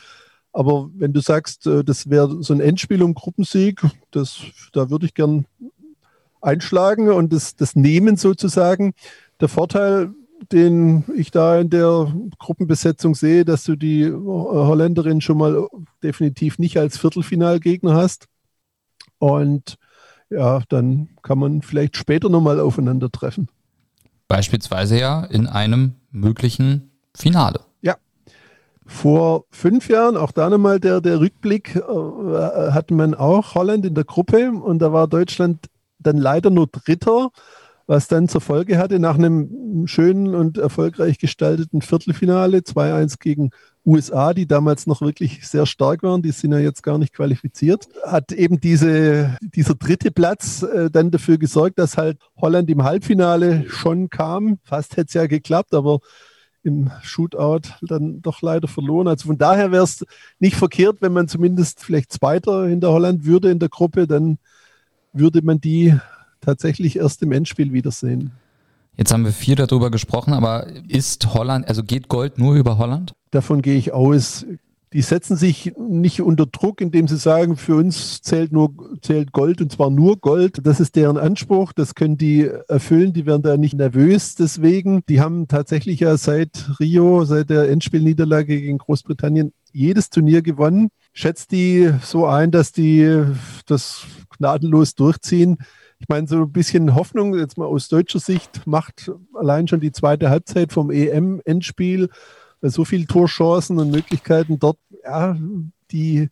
Aber 0.57 0.89
wenn 0.95 1.13
du 1.13 1.21
sagst, 1.21 1.67
äh, 1.67 1.85
das 1.85 2.09
wäre 2.09 2.43
so 2.43 2.55
ein 2.55 2.61
Endspiel 2.61 3.03
um 3.03 3.13
Gruppensieg, 3.13 3.83
das, 4.11 4.41
da 4.73 4.89
würde 4.89 5.05
ich 5.05 5.13
gern 5.13 5.45
einschlagen 6.41 7.11
und 7.11 7.31
das, 7.31 7.57
das 7.57 7.77
nehmen 7.77 8.17
sozusagen. 8.17 8.95
Der 9.39 9.49
Vorteil, 9.49 10.15
den 10.51 11.05
ich 11.15 11.31
da 11.31 11.61
in 11.61 11.69
der 11.69 12.11
Gruppenbesetzung 12.39 13.15
sehe, 13.15 13.45
dass 13.45 13.65
du 13.65 13.77
die 13.77 14.11
Holländerin 14.11 15.21
schon 15.21 15.37
mal 15.37 15.69
definitiv 16.03 16.59
nicht 16.59 16.79
als 16.79 16.97
Viertelfinalgegner 16.97 17.95
hast. 17.95 18.25
Und 19.19 19.77
ja, 20.31 20.63
dann 20.71 21.11
kann 21.21 21.39
man 21.39 21.61
vielleicht 21.61 21.99
später 21.99 22.31
nochmal 22.31 22.61
aufeinandertreffen. 22.61 23.49
Beispielsweise 24.27 24.99
ja 24.99 25.23
in 25.23 25.49
einem 25.49 25.97
möglichen 26.11 26.93
Finale. 27.15 27.61
Vor 28.87 29.45
fünf 29.51 29.89
Jahren, 29.89 30.17
auch 30.17 30.31
da 30.31 30.49
nochmal 30.49 30.79
der, 30.79 31.01
der 31.01 31.21
Rückblick, 31.21 31.77
äh, 31.77 31.81
hatte 31.81 32.95
man 32.95 33.15
auch 33.15 33.55
Holland 33.55 33.85
in 33.85 33.95
der 33.95 34.05
Gruppe 34.05 34.53
und 34.53 34.79
da 34.79 34.93
war 34.93 35.09
Deutschland 35.09 35.67
dann 35.99 36.19
leider 36.19 36.51
nur 36.51 36.69
Dritter, 36.69 37.31
was 37.89 38.09
dann 38.09 38.29
zur 38.29 38.41
Folge 38.41 38.79
hatte, 38.79 38.99
nach 38.99 39.17
einem 39.17 39.87
schönen 39.87 40.35
und 40.35 40.59
erfolgreich 40.59 41.19
gestalteten 41.19 41.83
Viertelfinale, 41.83 42.59
2-1 42.59 43.19
gegen 43.19 43.51
USA, 43.85 44.35
die 44.35 44.47
damals 44.47 44.87
noch 44.87 45.01
wirklich 45.01 45.47
sehr 45.47 45.67
stark 45.67 46.03
waren, 46.03 46.23
die 46.23 46.33
sind 46.33 46.53
ja 46.53 46.59
jetzt 46.59 46.83
gar 46.83 46.99
nicht 46.99 47.13
qualifiziert, 47.13 47.87
hat 48.05 48.33
eben 48.33 48.61
diese, 48.61 49.37
dieser 49.41 49.75
dritte 49.75 50.11
Platz 50.11 50.63
äh, 50.63 50.91
dann 50.91 51.13
dafür 51.13 51.39
gesorgt, 51.39 51.79
dass 51.79 51.97
halt 51.97 52.19
Holland 52.37 52.69
im 52.71 52.83
Halbfinale 52.83 53.65
schon 53.69 54.11
kam. 54.11 54.59
Fast 54.65 54.97
hätte 54.97 55.07
es 55.09 55.15
ja 55.15 55.27
geklappt, 55.27 55.73
aber 55.73 56.01
im 56.67 56.91
Shootout 57.03 57.69
dann 57.81 58.21
doch 58.21 58.43
leider 58.43 58.69
verloren. 58.69 59.09
Also 59.09 59.29
von 59.29 59.39
daher 59.39 59.73
wäre 59.73 59.85
es 59.85 60.05
nicht 60.39 60.57
verkehrt, 60.57 60.99
wenn 61.01 61.13
man 61.13 61.29
zumindest 61.29 61.83
vielleicht 61.83 62.13
Zweiter 62.13 62.67
hinter 62.67 62.93
Holland 62.93 63.25
würde 63.25 63.51
in 63.51 63.59
der 63.59 63.69
Gruppe, 63.69 64.07
dann 64.07 64.39
würde 65.13 65.43
man 65.43 65.61
die 65.61 65.95
tatsächlich 66.41 66.97
erst 66.97 67.23
im 67.23 67.33
Endspiel 67.33 67.73
wiedersehen. 67.73 68.33
Jetzt 68.97 69.13
haben 69.13 69.25
wir 69.25 69.33
viel 69.33 69.55
darüber 69.55 69.91
gesprochen, 69.91 70.33
aber 70.33 70.67
ist 70.89 71.35
Holland, 71.35 71.69
also 71.69 71.83
geht 71.83 72.09
Gold 72.09 72.39
nur 72.39 72.55
über 72.55 72.79
Holland? 72.79 73.15
Davon 73.31 73.63
gehe 73.63 73.77
ich 73.77 73.93
aus. 73.93 74.47
Die 74.97 75.03
setzen 75.03 75.37
sich 75.37 75.75
nicht 75.77 76.23
unter 76.23 76.47
Druck, 76.47 76.81
indem 76.81 77.07
sie 77.07 77.19
sagen, 77.19 77.59
für 77.59 77.77
uns 77.77 78.23
zählt 78.23 78.51
nur 78.51 78.71
zählt 79.03 79.31
Gold 79.31 79.61
und 79.61 79.71
zwar 79.71 79.91
nur 79.91 80.17
Gold. 80.17 80.67
Das 80.67 80.81
ist 80.81 80.97
deren 80.97 81.19
Anspruch. 81.19 81.75
Das 81.75 81.95
können 81.95 82.17
die 82.17 82.51
erfüllen. 82.67 83.13
Die 83.13 83.27
werden 83.27 83.43
da 83.43 83.59
nicht 83.59 83.75
nervös 83.75 84.37
deswegen. 84.37 85.05
Die 85.11 85.21
haben 85.21 85.49
tatsächlich 85.49 86.01
ja 86.01 86.17
seit 86.17 86.81
Rio, 86.81 87.27
seit 87.27 87.51
der 87.51 87.69
Endspielniederlage 87.69 88.59
gegen 88.59 88.79
Großbritannien 88.79 89.53
jedes 89.71 90.09
Turnier 90.09 90.41
gewonnen. 90.41 90.89
Schätzt 91.13 91.53
die 91.53 91.93
so 92.01 92.25
ein, 92.25 92.51
dass 92.51 92.73
die 92.73 93.23
das 93.67 94.07
gnadenlos 94.39 94.95
durchziehen. 94.95 95.59
Ich 95.99 96.09
meine, 96.09 96.27
so 96.27 96.37
ein 96.37 96.53
bisschen 96.53 96.95
Hoffnung, 96.95 97.37
jetzt 97.37 97.59
mal 97.59 97.67
aus 97.67 97.89
deutscher 97.89 98.21
Sicht, 98.21 98.67
macht 98.67 99.13
allein 99.35 99.69
schon 99.69 99.81
die 99.81 99.93
zweite 99.93 100.31
Halbzeit 100.31 100.73
vom 100.73 100.91
EM-Endspiel. 100.91 102.09
So 102.63 102.85
viele 102.85 103.07
Torchancen 103.07 103.79
und 103.79 103.91
Möglichkeiten 103.91 104.59
dort, 104.59 104.79
ja, 105.05 105.37
die 105.91 106.29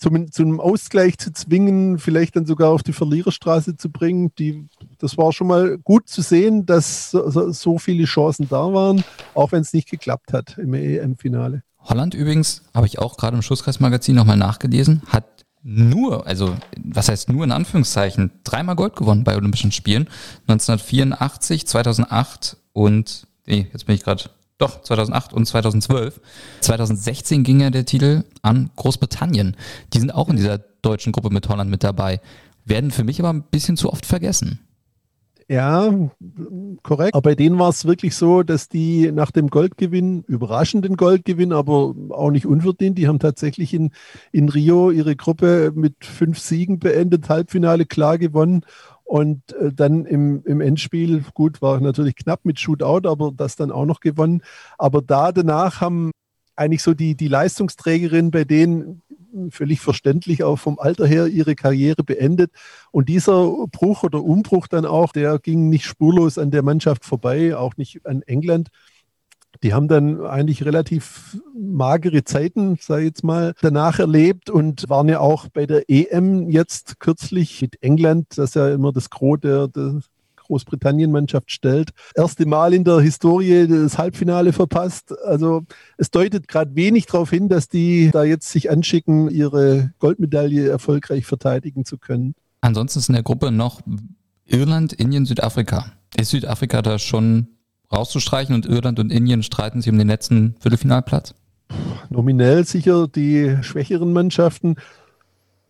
zum, 0.00 0.32
zum 0.32 0.60
Ausgleich 0.60 1.18
zu 1.18 1.32
zwingen, 1.32 1.98
vielleicht 1.98 2.34
dann 2.34 2.46
sogar 2.46 2.70
auf 2.70 2.82
die 2.82 2.94
Verliererstraße 2.94 3.76
zu 3.76 3.90
bringen. 3.90 4.32
Die, 4.38 4.66
das 4.98 5.18
war 5.18 5.32
schon 5.32 5.46
mal 5.46 5.78
gut 5.78 6.08
zu 6.08 6.22
sehen, 6.22 6.64
dass 6.64 7.10
so, 7.10 7.52
so 7.52 7.78
viele 7.78 8.04
Chancen 8.04 8.48
da 8.48 8.72
waren, 8.72 9.04
auch 9.34 9.52
wenn 9.52 9.60
es 9.60 9.74
nicht 9.74 9.90
geklappt 9.90 10.32
hat 10.32 10.56
im 10.58 10.72
EM-Finale. 10.72 11.62
Holland 11.78 12.14
übrigens, 12.14 12.62
habe 12.74 12.86
ich 12.86 12.98
auch 12.98 13.16
gerade 13.16 13.36
im 13.36 13.42
Schusskreismagazin 13.42 14.14
nochmal 14.14 14.36
nachgelesen, 14.36 15.02
hat 15.06 15.44
nur, 15.62 16.26
also 16.26 16.56
was 16.82 17.08
heißt 17.08 17.28
nur 17.28 17.44
in 17.44 17.52
Anführungszeichen, 17.52 18.32
dreimal 18.44 18.76
Gold 18.76 18.96
gewonnen 18.96 19.24
bei 19.24 19.36
Olympischen 19.36 19.72
Spielen. 19.72 20.08
1984, 20.48 21.66
2008 21.66 22.56
und, 22.72 23.26
nee, 23.46 23.68
jetzt 23.72 23.84
bin 23.86 23.94
ich 23.94 24.02
gerade, 24.02 24.24
doch, 24.60 24.82
2008 24.82 25.32
und 25.32 25.46
2012. 25.46 26.20
2016 26.60 27.42
ging 27.44 27.60
ja 27.60 27.70
der 27.70 27.86
Titel 27.86 28.24
an 28.42 28.70
Großbritannien. 28.76 29.56
Die 29.92 30.00
sind 30.00 30.14
auch 30.14 30.28
in 30.28 30.36
dieser 30.36 30.58
deutschen 30.58 31.12
Gruppe 31.12 31.30
mit 31.30 31.48
Holland 31.48 31.70
mit 31.70 31.82
dabei. 31.82 32.20
Werden 32.64 32.90
für 32.90 33.04
mich 33.04 33.18
aber 33.20 33.32
ein 33.32 33.42
bisschen 33.42 33.76
zu 33.76 33.92
oft 33.92 34.06
vergessen. 34.06 34.60
Ja, 35.50 35.92
korrekt. 36.84 37.12
Aber 37.12 37.22
bei 37.22 37.34
denen 37.34 37.58
war 37.58 37.70
es 37.70 37.84
wirklich 37.84 38.14
so, 38.14 38.44
dass 38.44 38.68
die 38.68 39.10
nach 39.10 39.32
dem 39.32 39.48
Goldgewinn, 39.48 40.22
überraschenden 40.28 40.96
Goldgewinn, 40.96 41.52
aber 41.52 41.92
auch 42.10 42.30
nicht 42.30 42.46
unverdient, 42.46 42.96
die 42.98 43.08
haben 43.08 43.18
tatsächlich 43.18 43.74
in, 43.74 43.90
in 44.30 44.48
Rio 44.48 44.92
ihre 44.92 45.16
Gruppe 45.16 45.72
mit 45.74 46.04
fünf 46.04 46.38
Siegen 46.38 46.78
beendet, 46.78 47.28
Halbfinale 47.28 47.84
klar 47.84 48.16
gewonnen. 48.16 48.60
Und 49.10 49.54
äh, 49.54 49.72
dann 49.72 50.04
im, 50.06 50.44
im 50.44 50.60
Endspiel, 50.60 51.24
gut, 51.34 51.60
war 51.60 51.80
natürlich 51.80 52.14
knapp 52.14 52.44
mit 52.44 52.60
Shootout, 52.60 53.08
aber 53.08 53.32
das 53.36 53.56
dann 53.56 53.72
auch 53.72 53.84
noch 53.84 53.98
gewonnen. 53.98 54.42
Aber 54.78 55.02
da 55.02 55.32
danach 55.32 55.80
haben 55.80 56.12
eigentlich 56.54 56.84
so 56.84 56.94
die, 56.94 57.16
die 57.16 57.26
Leistungsträgerin 57.26 58.30
bei 58.30 58.44
denen 58.44 59.02
völlig 59.50 59.80
verständlich 59.80 60.44
auch 60.44 60.60
vom 60.60 60.78
Alter 60.78 61.08
her 61.08 61.26
ihre 61.26 61.56
Karriere 61.56 62.04
beendet. 62.04 62.52
Und 62.92 63.08
dieser 63.08 63.66
Bruch 63.72 64.04
oder 64.04 64.22
Umbruch 64.22 64.68
dann 64.68 64.86
auch, 64.86 65.10
der 65.10 65.40
ging 65.40 65.70
nicht 65.70 65.86
spurlos 65.86 66.38
an 66.38 66.52
der 66.52 66.62
Mannschaft 66.62 67.04
vorbei, 67.04 67.56
auch 67.56 67.76
nicht 67.76 68.06
an 68.06 68.22
England. 68.22 68.68
Die 69.62 69.74
haben 69.74 69.88
dann 69.88 70.24
eigentlich 70.24 70.64
relativ 70.64 71.38
magere 71.54 72.24
Zeiten, 72.24 72.78
sage 72.80 73.02
ich 73.02 73.08
jetzt 73.08 73.24
mal, 73.24 73.54
danach 73.60 73.98
erlebt 73.98 74.48
und 74.48 74.88
waren 74.88 75.08
ja 75.08 75.20
auch 75.20 75.48
bei 75.48 75.66
der 75.66 75.88
EM 75.88 76.48
jetzt 76.48 76.98
kürzlich 76.98 77.60
mit 77.60 77.82
England, 77.82 78.26
das 78.36 78.54
ja 78.54 78.70
immer 78.70 78.92
das 78.92 79.10
Gros 79.10 79.40
der, 79.40 79.68
der 79.68 80.00
Großbritannien-Mannschaft 80.50 81.50
stellt. 81.52 81.90
Erste 82.14 82.44
Mal 82.44 82.74
in 82.74 82.84
der 82.84 83.00
Historie 83.00 83.68
das 83.68 83.98
Halbfinale 83.98 84.52
verpasst. 84.52 85.14
Also 85.24 85.62
es 85.96 86.10
deutet 86.10 86.48
gerade 86.48 86.74
wenig 86.74 87.06
darauf 87.06 87.30
hin, 87.30 87.48
dass 87.48 87.68
die 87.68 88.10
da 88.10 88.24
jetzt 88.24 88.48
sich 88.50 88.70
anschicken, 88.70 89.30
ihre 89.30 89.92
Goldmedaille 90.00 90.68
erfolgreich 90.68 91.24
verteidigen 91.24 91.84
zu 91.84 91.98
können. 91.98 92.34
Ansonsten 92.60 92.98
ist 92.98 93.08
in 93.08 93.14
der 93.14 93.22
Gruppe 93.22 93.52
noch 93.52 93.80
Irland, 94.44 94.92
Indien, 94.92 95.24
Südafrika. 95.24 95.92
Ist 96.16 96.30
Südafrika 96.30 96.82
da 96.82 96.98
schon 96.98 97.48
rauszustreichen 97.92 98.54
und 98.54 98.66
Irland 98.66 98.98
und 98.98 99.10
Indien 99.10 99.42
streiten 99.42 99.80
sich 99.80 99.90
um 99.90 99.98
den 99.98 100.08
letzten 100.08 100.54
Viertelfinalplatz? 100.60 101.34
Nominell 102.08 102.64
sicher 102.64 103.08
die 103.08 103.56
schwächeren 103.62 104.12
Mannschaften. 104.12 104.76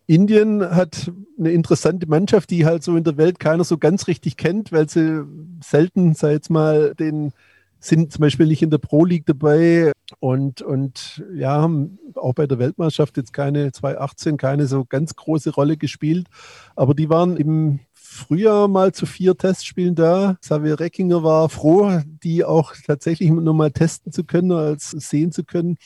Indien 0.07 0.61
hat 0.61 1.11
eine 1.39 1.51
interessante 1.51 2.07
Mannschaft, 2.07 2.49
die 2.49 2.65
halt 2.65 2.83
so 2.83 2.95
in 2.97 3.03
der 3.03 3.17
Welt 3.17 3.39
keiner 3.39 3.63
so 3.63 3.77
ganz 3.77 4.07
richtig 4.07 4.35
kennt, 4.35 4.71
weil 4.71 4.89
sie 4.89 5.23
selten, 5.63 6.15
sei 6.15 6.33
jetzt 6.33 6.49
mal, 6.49 6.93
den 6.95 7.31
sind 7.79 8.11
zum 8.11 8.21
Beispiel 8.21 8.45
nicht 8.45 8.61
in 8.61 8.69
der 8.69 8.77
Pro 8.77 9.05
League 9.05 9.25
dabei 9.25 9.91
und, 10.19 10.61
und 10.61 11.23
ja, 11.33 11.61
haben 11.61 11.97
auch 12.15 12.33
bei 12.33 12.45
der 12.45 12.59
Weltmeisterschaft 12.59 13.17
jetzt 13.17 13.33
keine 13.33 13.71
2018 13.71 14.37
keine 14.37 14.67
so 14.67 14.85
ganz 14.85 15.15
große 15.15 15.51
Rolle 15.51 15.77
gespielt. 15.77 16.27
Aber 16.75 16.93
die 16.93 17.09
waren 17.09 17.37
im 17.37 17.79
Frühjahr 18.11 18.67
mal 18.67 18.91
zu 18.93 19.05
vier 19.05 19.37
Testspielen 19.37 19.95
da. 19.95 20.37
Xavier 20.41 20.79
Reckinger 20.79 21.23
war 21.23 21.49
froh, 21.49 22.01
die 22.23 22.43
auch 22.43 22.73
tatsächlich 22.85 23.31
nochmal 23.31 23.71
testen 23.71 24.11
zu 24.11 24.23
können, 24.23 24.51
als 24.51 24.91
sehen 24.91 25.31
zu 25.31 25.43
können 25.43 25.77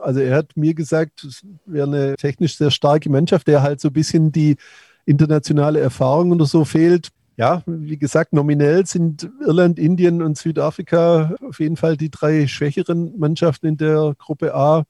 also 0.00 0.20
er 0.20 0.36
hat 0.36 0.56
mir 0.56 0.74
gesagt, 0.74 1.24
es 1.24 1.42
wäre 1.66 1.86
eine 1.86 2.16
technisch 2.16 2.56
sehr 2.56 2.70
starke 2.70 3.10
Mannschaft, 3.10 3.46
der 3.46 3.62
halt 3.62 3.80
so 3.80 3.88
ein 3.88 3.92
bisschen 3.92 4.32
die 4.32 4.56
internationale 5.04 5.80
Erfahrung 5.80 6.32
oder 6.32 6.46
so 6.46 6.64
fehlt. 6.64 7.10
Ja, 7.36 7.62
wie 7.66 7.98
gesagt, 7.98 8.32
nominell 8.32 8.86
sind 8.86 9.28
Irland, 9.44 9.78
Indien 9.78 10.22
und 10.22 10.38
Südafrika 10.38 11.34
auf 11.46 11.58
jeden 11.58 11.76
Fall 11.76 11.96
die 11.96 12.10
drei 12.10 12.46
schwächeren 12.46 13.18
Mannschaften 13.18 13.66
in 13.66 13.76
der 13.76 14.14
Gruppe 14.18 14.54
A. 14.54 14.84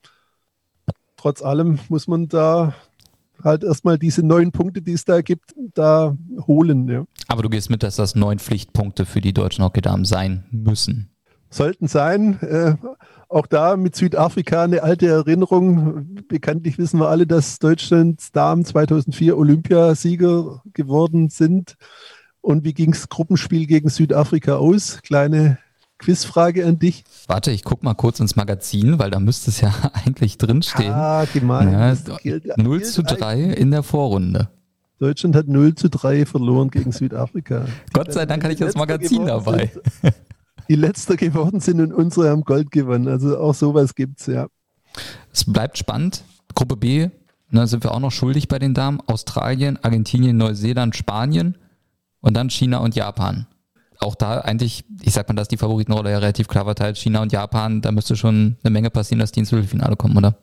Trotz 1.16 1.40
allem 1.40 1.78
muss 1.88 2.06
man 2.06 2.28
da 2.28 2.74
halt 3.44 3.62
erstmal 3.62 3.98
diese 3.98 4.24
neun 4.26 4.50
Punkte, 4.52 4.82
die 4.82 4.92
es 4.92 5.04
da 5.04 5.20
gibt, 5.20 5.54
da 5.74 6.16
holen. 6.46 6.88
Ja. 6.88 7.04
Aber 7.28 7.42
du 7.42 7.48
gehst 7.48 7.70
mit, 7.70 7.82
dass 7.82 7.96
das 7.96 8.14
neun 8.14 8.38
Pflichtpunkte 8.38 9.06
für 9.06 9.20
die 9.20 9.32
deutschen 9.32 9.64
Hockeydamen 9.64 10.04
sein 10.04 10.44
müssen. 10.50 11.10
Sollten 11.50 11.86
sein. 11.86 12.40
Äh, 12.40 12.74
auch 13.28 13.46
da 13.46 13.76
mit 13.76 13.94
Südafrika 13.94 14.64
eine 14.64 14.82
alte 14.82 15.06
Erinnerung. 15.06 16.24
Bekanntlich 16.28 16.78
wissen 16.78 16.98
wir 16.98 17.08
alle, 17.08 17.26
dass 17.26 17.58
Deutschlands 17.58 18.32
Damen 18.32 18.64
2004 18.64 19.36
Olympiasieger 19.36 20.62
geworden 20.72 21.28
sind. 21.28 21.76
Und 22.40 22.64
wie 22.64 22.74
ging 22.74 22.92
es 22.92 23.08
Gruppenspiel 23.08 23.66
gegen 23.66 23.88
Südafrika 23.88 24.56
aus? 24.56 25.00
Kleine 25.02 25.58
Quizfrage 26.04 26.66
an 26.66 26.78
dich. 26.78 27.04
Warte, 27.26 27.50
ich 27.50 27.64
gucke 27.64 27.84
mal 27.84 27.94
kurz 27.94 28.20
ins 28.20 28.36
Magazin, 28.36 28.98
weil 28.98 29.10
da 29.10 29.20
müsste 29.20 29.50
es 29.50 29.60
ja 29.60 29.72
eigentlich 30.04 30.36
drinstehen. 30.38 30.92
Ah, 30.92 31.24
gemein. 31.32 31.72
Ja, 31.72 32.56
0 32.56 32.82
zu 32.82 33.02
3 33.02 33.40
in 33.40 33.70
der 33.70 33.82
Vorrunde. 33.82 34.48
Deutschland 34.98 35.34
hat 35.34 35.48
0 35.48 35.74
zu 35.74 35.88
3 35.90 36.26
verloren 36.26 36.70
gegen 36.70 36.92
Südafrika. 36.92 37.66
Gott 37.92 38.12
sei 38.12 38.26
Dank 38.26 38.44
hatte 38.44 38.52
ich 38.54 38.60
das 38.60 38.74
Magazin 38.74 39.26
dabei. 39.26 39.70
die 40.68 40.76
letzter 40.76 41.16
geworden 41.16 41.60
sind 41.60 41.80
und 41.80 41.92
unsere 41.92 42.30
haben 42.30 42.42
Gold 42.42 42.70
gewonnen. 42.70 43.08
Also 43.08 43.38
auch 43.38 43.54
sowas 43.54 43.94
gibt 43.94 44.20
es, 44.20 44.26
ja. 44.26 44.46
Es 45.32 45.44
bleibt 45.50 45.78
spannend. 45.78 46.22
Gruppe 46.54 46.76
B, 46.76 47.08
ne, 47.50 47.66
sind 47.66 47.82
wir 47.82 47.92
auch 47.92 48.00
noch 48.00 48.12
schuldig 48.12 48.46
bei 48.48 48.58
den 48.58 48.74
Damen. 48.74 49.00
Australien, 49.06 49.78
Argentinien, 49.82 50.36
Neuseeland, 50.36 50.94
Spanien. 50.96 51.56
und 52.20 52.34
dann 52.34 52.48
China 52.48 52.78
und 52.78 52.94
Japan. 52.94 53.46
Auch 54.04 54.14
da 54.14 54.40
eigentlich, 54.40 54.84
ich 55.02 55.12
sag 55.12 55.28
mal, 55.28 55.34
dass 55.34 55.48
die 55.48 55.56
Favoritenrolle 55.56 56.10
ja 56.10 56.18
relativ 56.18 56.48
klar 56.48 56.64
verteilt. 56.64 56.96
China 56.96 57.22
und 57.22 57.32
Japan, 57.32 57.80
da 57.80 57.90
müsste 57.90 58.16
schon 58.16 58.56
eine 58.62 58.70
Menge 58.70 58.90
passieren, 58.90 59.18
dass 59.18 59.32
die 59.32 59.40
ins 59.40 59.48
Viertelfinale 59.48 59.96
kommen, 59.96 60.16
oder? 60.16 60.36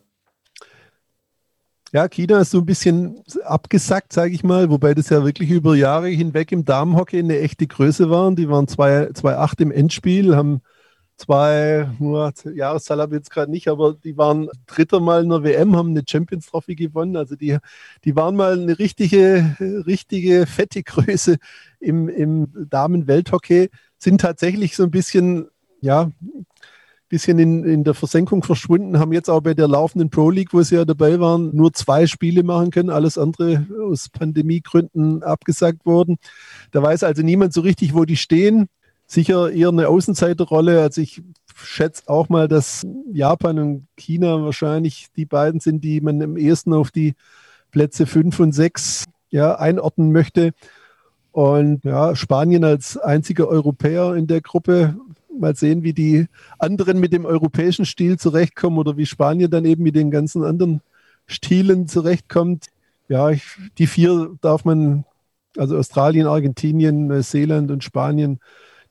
Ja, 1.93 2.07
China 2.07 2.39
ist 2.39 2.51
so 2.51 2.59
ein 2.59 2.65
bisschen 2.65 3.21
abgesackt, 3.43 4.13
sage 4.13 4.33
ich 4.33 4.43
mal, 4.43 4.69
wobei 4.69 4.93
das 4.93 5.09
ja 5.09 5.25
wirklich 5.25 5.49
über 5.49 5.75
Jahre 5.75 6.07
hinweg 6.07 6.51
im 6.53 6.63
Damenhockey 6.63 7.19
eine 7.19 7.39
echte 7.39 7.67
Größe 7.67 8.09
waren. 8.09 8.37
Die 8.37 8.47
waren 8.47 8.67
2-8 8.67 9.61
im 9.61 9.71
Endspiel, 9.71 10.35
haben 10.35 10.61
zwei, 11.21 11.87
nur 11.99 12.33
Jahreszahl 12.55 12.99
habe 12.99 13.15
ich 13.15 13.19
jetzt 13.19 13.31
gerade 13.31 13.51
nicht, 13.51 13.67
aber 13.67 13.93
die 13.93 14.17
waren 14.17 14.49
dritter 14.65 14.99
Mal 14.99 15.23
in 15.23 15.29
der 15.29 15.43
WM, 15.43 15.75
haben 15.75 15.89
eine 15.89 16.03
Champions 16.07 16.47
Trophy 16.47 16.75
gewonnen. 16.75 17.15
Also 17.15 17.35
die, 17.35 17.57
die 18.03 18.15
waren 18.15 18.35
mal 18.35 18.59
eine 18.59 18.79
richtige, 18.79 19.55
richtige 19.59 20.45
fette 20.47 20.83
Größe 20.83 21.37
im, 21.79 22.09
im 22.09 22.47
Damen-Welthockey, 22.69 23.69
sind 23.97 24.21
tatsächlich 24.21 24.75
so 24.75 24.83
ein 24.83 24.91
bisschen, 24.91 25.47
ja, 25.81 26.11
bisschen 27.07 27.39
in, 27.39 27.65
in 27.65 27.83
der 27.83 27.93
Versenkung 27.93 28.41
verschwunden, 28.41 28.97
haben 28.97 29.11
jetzt 29.11 29.29
auch 29.29 29.41
bei 29.41 29.53
der 29.53 29.67
laufenden 29.67 30.09
Pro 30.09 30.29
League, 30.29 30.53
wo 30.53 30.61
sie 30.61 30.75
ja 30.75 30.85
dabei 30.85 31.19
waren, 31.19 31.53
nur 31.53 31.73
zwei 31.73 32.07
Spiele 32.07 32.41
machen 32.41 32.71
können, 32.71 32.89
alles 32.89 33.17
andere 33.17 33.67
aus 33.83 34.09
Pandemiegründen 34.09 35.21
abgesagt 35.21 35.85
worden. 35.85 36.17
Da 36.71 36.81
weiß 36.81 37.03
also 37.03 37.21
niemand 37.21 37.53
so 37.53 37.61
richtig, 37.61 37.93
wo 37.93 38.05
die 38.05 38.15
stehen. 38.15 38.69
Sicher 39.11 39.51
eher 39.51 39.67
eine 39.67 39.89
Außenseiterrolle. 39.89 40.81
Also 40.81 41.01
ich 41.01 41.21
schätze 41.53 42.03
auch 42.07 42.29
mal, 42.29 42.47
dass 42.47 42.87
Japan 43.11 43.59
und 43.59 43.87
China 43.97 44.41
wahrscheinlich 44.41 45.07
die 45.17 45.25
beiden 45.25 45.59
sind, 45.59 45.83
die 45.83 45.99
man 45.99 46.21
am 46.21 46.37
ehesten 46.37 46.73
auf 46.73 46.91
die 46.91 47.15
Plätze 47.71 48.05
fünf 48.05 48.39
und 48.39 48.53
sechs 48.53 49.03
ja, 49.29 49.55
einordnen 49.55 50.13
möchte. 50.13 50.53
Und 51.33 51.83
ja, 51.83 52.15
Spanien 52.15 52.63
als 52.63 52.95
einziger 52.95 53.49
Europäer 53.49 54.15
in 54.15 54.27
der 54.27 54.39
Gruppe 54.39 54.95
mal 55.37 55.57
sehen, 55.57 55.83
wie 55.83 55.93
die 55.93 56.27
anderen 56.57 57.01
mit 57.01 57.11
dem 57.11 57.25
europäischen 57.25 57.83
Stil 57.83 58.17
zurechtkommen 58.17 58.77
oder 58.77 58.95
wie 58.95 59.05
Spanien 59.05 59.51
dann 59.51 59.65
eben 59.65 59.83
mit 59.83 59.95
den 59.95 60.09
ganzen 60.09 60.45
anderen 60.45 60.79
Stilen 61.27 61.89
zurechtkommt. 61.89 62.67
Ja, 63.09 63.29
ich, 63.29 63.43
die 63.77 63.87
vier 63.87 64.37
darf 64.39 64.63
man, 64.63 65.03
also 65.57 65.77
Australien, 65.77 66.27
Argentinien, 66.27 67.07
Neuseeland 67.07 67.71
und 67.71 67.83
Spanien, 67.83 68.39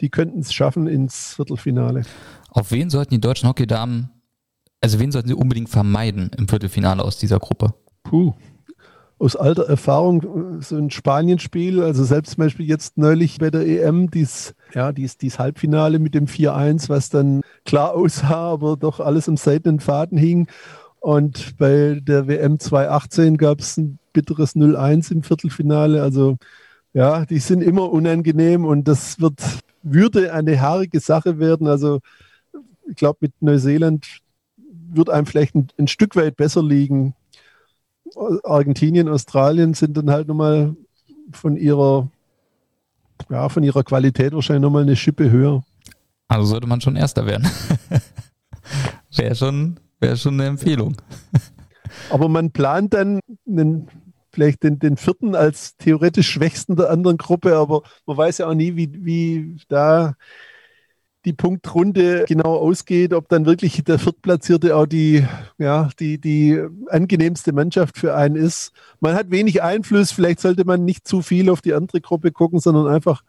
die 0.00 0.10
könnten 0.10 0.40
es 0.40 0.52
schaffen 0.52 0.86
ins 0.86 1.34
Viertelfinale. 1.34 2.02
Auf 2.50 2.70
wen 2.70 2.90
sollten 2.90 3.14
die 3.14 3.20
deutschen 3.20 3.48
Hockeydamen, 3.48 4.10
also 4.80 4.98
wen 4.98 5.12
sollten 5.12 5.28
sie 5.28 5.34
unbedingt 5.34 5.68
vermeiden 5.68 6.30
im 6.36 6.48
Viertelfinale 6.48 7.02
aus 7.02 7.18
dieser 7.18 7.38
Gruppe? 7.38 7.74
Puh, 8.02 8.34
aus 9.20 9.36
alter 9.36 9.68
Erfahrung 9.68 10.62
so 10.62 10.76
ein 10.76 10.90
Spanien-Spiel, 10.90 11.82
also 11.82 12.04
selbst 12.04 12.32
zum 12.32 12.44
Beispiel 12.44 12.66
jetzt 12.66 12.96
neulich 12.96 13.38
bei 13.38 13.50
der 13.50 13.66
EM, 13.66 14.10
dies, 14.10 14.54
ja, 14.74 14.92
dies, 14.92 15.18
dies 15.18 15.38
Halbfinale 15.38 15.98
mit 15.98 16.14
dem 16.14 16.24
4-1, 16.24 16.88
was 16.88 17.10
dann 17.10 17.42
klar 17.66 17.94
aussah, 17.94 18.52
aber 18.52 18.78
doch 18.78 18.98
alles 18.98 19.28
im 19.28 19.36
seidenen 19.36 19.80
Faden 19.80 20.16
hing. 20.16 20.48
Und 21.00 21.58
bei 21.58 22.00
der 22.02 22.28
WM 22.28 22.58
2018 22.58 23.36
gab 23.36 23.60
es 23.60 23.76
ein 23.76 23.98
bitteres 24.14 24.56
0-1 24.56 25.12
im 25.12 25.22
Viertelfinale. 25.22 26.02
Also 26.02 26.36
ja, 26.94 27.26
die 27.26 27.38
sind 27.38 27.62
immer 27.62 27.92
unangenehm 27.92 28.64
und 28.64 28.88
das 28.88 29.20
wird, 29.20 29.42
würde 29.82 30.32
eine 30.32 30.60
haarige 30.60 31.00
Sache 31.00 31.38
werden. 31.38 31.66
Also 31.66 32.00
ich 32.88 32.96
glaube, 32.96 33.18
mit 33.20 33.32
Neuseeland 33.40 34.06
wird 34.92 35.10
einem 35.10 35.26
vielleicht 35.26 35.54
ein, 35.54 35.68
ein 35.78 35.88
Stück 35.88 36.16
weit 36.16 36.36
besser 36.36 36.62
liegen 36.62 37.14
Argentinien, 38.44 39.08
Australien 39.08 39.74
sind 39.74 39.96
dann 39.96 40.10
halt 40.10 40.28
nochmal 40.28 40.74
von 41.32 41.56
ihrer, 41.56 42.08
ja, 43.28 43.48
von 43.48 43.62
ihrer 43.62 43.84
Qualität 43.84 44.32
wahrscheinlich 44.32 44.62
nochmal 44.62 44.82
eine 44.82 44.96
Schippe 44.96 45.30
höher. 45.30 45.62
Also 46.28 46.46
sollte 46.46 46.66
man 46.66 46.80
schon 46.80 46.96
Erster 46.96 47.26
werden. 47.26 47.48
wäre 49.16 49.34
schon, 49.34 49.78
wäre 50.00 50.16
schon 50.16 50.34
eine 50.34 50.46
Empfehlung. 50.46 50.96
Aber 52.10 52.28
man 52.28 52.50
plant 52.50 52.94
dann 52.94 53.20
einen, 53.48 53.88
vielleicht 54.40 54.62
den, 54.62 54.78
den 54.78 54.96
vierten 54.96 55.34
als 55.34 55.76
theoretisch 55.76 56.30
schwächsten 56.30 56.74
der 56.74 56.88
anderen 56.88 57.18
Gruppe, 57.18 57.56
aber 57.56 57.82
man 58.06 58.16
weiß 58.16 58.38
ja 58.38 58.46
auch 58.46 58.54
nie, 58.54 58.74
wie, 58.74 58.90
wie 59.04 59.56
da 59.68 60.14
die 61.26 61.34
Punktrunde 61.34 62.24
genau 62.26 62.56
ausgeht, 62.56 63.12
ob 63.12 63.28
dann 63.28 63.44
wirklich 63.44 63.84
der 63.84 63.98
Viertplatzierte 63.98 64.74
auch 64.74 64.86
die, 64.86 65.26
ja, 65.58 65.90
die, 65.98 66.18
die 66.18 66.58
angenehmste 66.86 67.52
Mannschaft 67.52 67.98
für 67.98 68.14
einen 68.14 68.36
ist. 68.36 68.72
Man 69.00 69.14
hat 69.14 69.30
wenig 69.30 69.62
Einfluss, 69.62 70.10
vielleicht 70.10 70.40
sollte 70.40 70.64
man 70.64 70.86
nicht 70.86 71.06
zu 71.06 71.20
viel 71.20 71.50
auf 71.50 71.60
die 71.60 71.74
andere 71.74 72.00
Gruppe 72.00 72.32
gucken, 72.32 72.58
sondern 72.58 72.86
einfach 72.86 73.22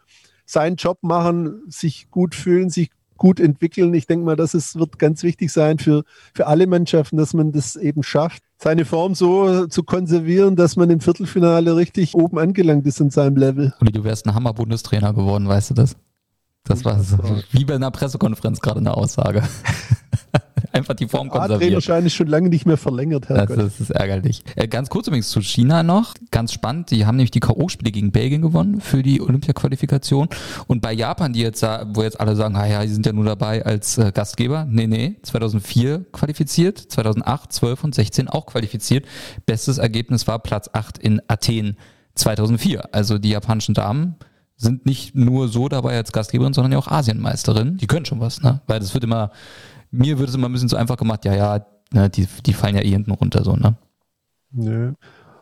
seinen 0.46 0.76
Job 0.76 0.98
machen, 1.02 1.60
sich 1.68 2.10
gut 2.10 2.34
fühlen, 2.34 2.70
sich 2.70 2.90
gut 3.22 3.38
entwickeln. 3.38 3.94
Ich 3.94 4.08
denke 4.08 4.26
mal, 4.26 4.34
das 4.34 4.52
ist, 4.52 4.76
wird 4.76 4.98
ganz 4.98 5.22
wichtig 5.22 5.52
sein 5.52 5.78
für, 5.78 6.02
für 6.34 6.48
alle 6.48 6.66
Mannschaften, 6.66 7.16
dass 7.16 7.34
man 7.34 7.52
das 7.52 7.76
eben 7.76 8.02
schafft, 8.02 8.42
seine 8.58 8.84
Form 8.84 9.14
so 9.14 9.68
zu 9.68 9.84
konservieren, 9.84 10.56
dass 10.56 10.74
man 10.74 10.90
im 10.90 10.98
Viertelfinale 10.98 11.76
richtig 11.76 12.16
oben 12.16 12.40
angelangt 12.40 12.84
ist 12.84 12.98
in 12.98 13.10
seinem 13.10 13.36
Level. 13.36 13.74
Und 13.78 13.94
du 13.94 14.02
wärst 14.02 14.26
ein 14.26 14.34
Hammer-Bundestrainer 14.34 15.14
geworden, 15.14 15.46
weißt 15.46 15.70
du 15.70 15.74
das? 15.74 15.94
Das 16.64 16.84
war 16.84 17.00
so, 17.00 17.16
wie 17.52 17.64
bei 17.64 17.76
einer 17.76 17.92
Pressekonferenz 17.92 18.58
gerade 18.58 18.80
eine 18.80 18.96
Aussage. 18.96 19.44
Einfach 20.72 20.94
die 20.94 21.06
Form 21.06 21.28
konserviert. 21.28 21.60
Trainer 21.60 21.74
wahrscheinlich 21.74 22.14
schon 22.14 22.28
lange 22.28 22.48
nicht 22.48 22.66
mehr 22.66 22.76
verlängert, 22.76 23.28
Herr 23.28 23.46
das, 23.46 23.56
das 23.56 23.80
ist 23.80 23.90
ärgerlich. 23.90 24.42
Äh, 24.56 24.68
ganz 24.68 24.88
kurz 24.88 25.06
übrigens 25.06 25.28
zu 25.30 25.42
China 25.42 25.82
noch. 25.82 26.14
Ganz 26.30 26.52
spannend. 26.52 26.90
Die 26.90 27.04
haben 27.04 27.16
nämlich 27.16 27.30
die 27.30 27.40
K.O.-Spiele 27.40 27.90
gegen 27.90 28.10
Belgien 28.10 28.42
gewonnen 28.42 28.80
für 28.80 29.02
die 29.02 29.20
Olympia-Qualifikation. 29.20 30.28
Und 30.66 30.80
bei 30.80 30.92
Japan, 30.92 31.32
die 31.32 31.40
jetzt, 31.40 31.62
wo 31.62 32.02
jetzt 32.02 32.20
alle 32.20 32.36
sagen, 32.36 32.56
ah 32.56 32.66
ja, 32.66 32.82
die 32.82 32.88
sind 32.88 33.04
ja 33.04 33.12
nur 33.12 33.24
dabei 33.24 33.64
als 33.64 33.98
äh, 33.98 34.12
Gastgeber. 34.12 34.66
Nee, 34.68 34.86
nee. 34.86 35.16
2004 35.22 36.06
qualifiziert, 36.12 36.78
2008, 36.78 37.52
12 37.52 37.84
und 37.84 37.94
16 37.94 38.28
auch 38.28 38.46
qualifiziert. 38.46 39.06
Bestes 39.46 39.78
Ergebnis 39.78 40.26
war 40.26 40.38
Platz 40.38 40.70
8 40.72 40.98
in 40.98 41.20
Athen 41.28 41.76
2004. 42.14 42.94
Also 42.94 43.18
die 43.18 43.30
japanischen 43.30 43.74
Damen 43.74 44.16
sind 44.56 44.86
nicht 44.86 45.14
nur 45.14 45.48
so 45.48 45.68
dabei 45.68 45.96
als 45.96 46.12
Gastgeberin, 46.12 46.52
sondern 46.52 46.72
ja 46.72 46.78
auch 46.78 46.88
Asienmeisterin. 46.88 47.78
Die 47.78 47.86
können 47.86 48.06
schon 48.06 48.20
was, 48.20 48.42
ne? 48.42 48.60
Weil 48.66 48.78
das 48.78 48.94
wird 48.94 49.04
immer, 49.04 49.32
mir 49.92 50.18
wird 50.18 50.28
es 50.28 50.34
immer 50.34 50.48
ein 50.48 50.52
bisschen 50.52 50.68
zu 50.68 50.76
einfach 50.76 50.96
gemacht, 50.96 51.24
ja, 51.24 51.34
ja, 51.34 51.66
ne, 51.92 52.10
die, 52.10 52.26
die 52.44 52.52
fallen 52.52 52.74
ja 52.74 52.82
eh 52.82 52.90
hinten 52.90 53.12
runter, 53.12 53.44
so, 53.44 53.54
ne? 53.54 53.76
Nö. 54.50 54.92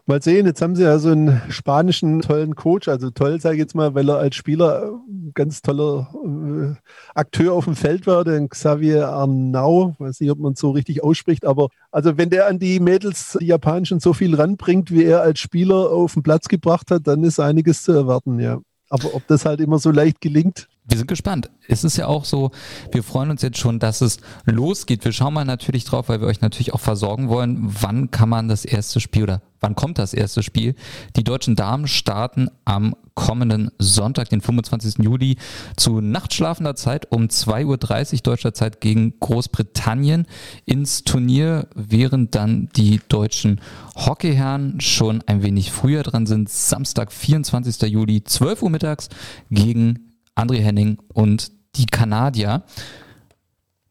Mal 0.06 0.22
sehen, 0.22 0.46
jetzt 0.46 0.60
haben 0.60 0.74
sie 0.74 0.82
ja 0.82 0.98
so 0.98 1.10
einen 1.10 1.40
spanischen 1.50 2.20
tollen 2.20 2.56
Coach, 2.56 2.88
also 2.88 3.10
toll, 3.10 3.40
sage 3.40 3.56
ich 3.56 3.60
jetzt 3.60 3.76
mal, 3.76 3.94
weil 3.94 4.08
er 4.08 4.18
als 4.18 4.34
Spieler 4.34 5.00
ein 5.08 5.30
ganz 5.34 5.62
toller 5.62 6.08
äh, 6.24 6.74
Akteur 7.14 7.52
auf 7.52 7.66
dem 7.66 7.76
Feld 7.76 8.08
war, 8.08 8.24
den 8.24 8.48
Xavier 8.48 9.08
Arnau, 9.08 9.94
weiß 10.00 10.20
nicht, 10.20 10.30
ob 10.32 10.40
man 10.40 10.56
so 10.56 10.70
richtig 10.72 11.04
ausspricht, 11.04 11.44
aber 11.44 11.68
also 11.92 12.18
wenn 12.18 12.28
der 12.28 12.48
an 12.48 12.58
die 12.58 12.80
Mädels, 12.80 13.38
die 13.40 13.46
japanischen, 13.46 14.00
so 14.00 14.12
viel 14.12 14.34
ranbringt, 14.34 14.90
wie 14.90 15.04
er 15.04 15.22
als 15.22 15.38
Spieler 15.38 15.92
auf 15.92 16.14
den 16.14 16.24
Platz 16.24 16.48
gebracht 16.48 16.90
hat, 16.90 17.06
dann 17.06 17.22
ist 17.22 17.38
einiges 17.38 17.84
zu 17.84 17.92
erwarten, 17.92 18.40
ja. 18.40 18.58
Aber 18.88 19.14
ob 19.14 19.24
das 19.28 19.44
halt 19.44 19.60
immer 19.60 19.78
so 19.78 19.92
leicht 19.92 20.20
gelingt. 20.20 20.66
Wir 20.90 20.98
sind 20.98 21.06
gespannt. 21.06 21.50
Es 21.68 21.84
ist 21.84 21.96
ja 21.96 22.08
auch 22.08 22.24
so, 22.24 22.50
wir 22.90 23.04
freuen 23.04 23.30
uns 23.30 23.42
jetzt 23.42 23.58
schon, 23.58 23.78
dass 23.78 24.00
es 24.00 24.18
losgeht. 24.44 25.04
Wir 25.04 25.12
schauen 25.12 25.32
mal 25.32 25.44
natürlich 25.44 25.84
drauf, 25.84 26.08
weil 26.08 26.20
wir 26.20 26.26
euch 26.26 26.40
natürlich 26.40 26.74
auch 26.74 26.80
versorgen 26.80 27.28
wollen, 27.28 27.58
wann 27.60 28.10
kann 28.10 28.28
man 28.28 28.48
das 28.48 28.64
erste 28.64 28.98
Spiel 28.98 29.22
oder 29.22 29.40
wann 29.60 29.76
kommt 29.76 29.98
das 29.98 30.14
erste 30.14 30.42
Spiel. 30.42 30.74
Die 31.14 31.22
deutschen 31.22 31.54
Damen 31.54 31.86
starten 31.86 32.48
am 32.64 32.96
kommenden 33.14 33.70
Sonntag, 33.78 34.30
den 34.30 34.40
25. 34.40 35.04
Juli, 35.04 35.36
zu 35.76 36.00
nachtschlafender 36.00 36.74
Zeit 36.74 37.12
um 37.12 37.26
2.30 37.26 38.14
Uhr 38.14 38.20
deutscher 38.22 38.52
Zeit 38.52 38.80
gegen 38.80 39.14
Großbritannien 39.20 40.26
ins 40.64 41.04
Turnier, 41.04 41.68
während 41.76 42.34
dann 42.34 42.68
die 42.74 43.00
deutschen 43.08 43.60
Hockeyherren 43.94 44.80
schon 44.80 45.22
ein 45.26 45.44
wenig 45.44 45.70
früher 45.70 46.02
dran 46.02 46.26
sind. 46.26 46.48
Samstag, 46.48 47.12
24. 47.12 47.92
Juli, 47.92 48.24
12 48.24 48.62
Uhr 48.62 48.70
mittags 48.70 49.08
gegen 49.50 50.09
André 50.40 50.60
Henning 50.60 50.98
und 51.12 51.52
die 51.76 51.86
Kanadier. 51.86 52.62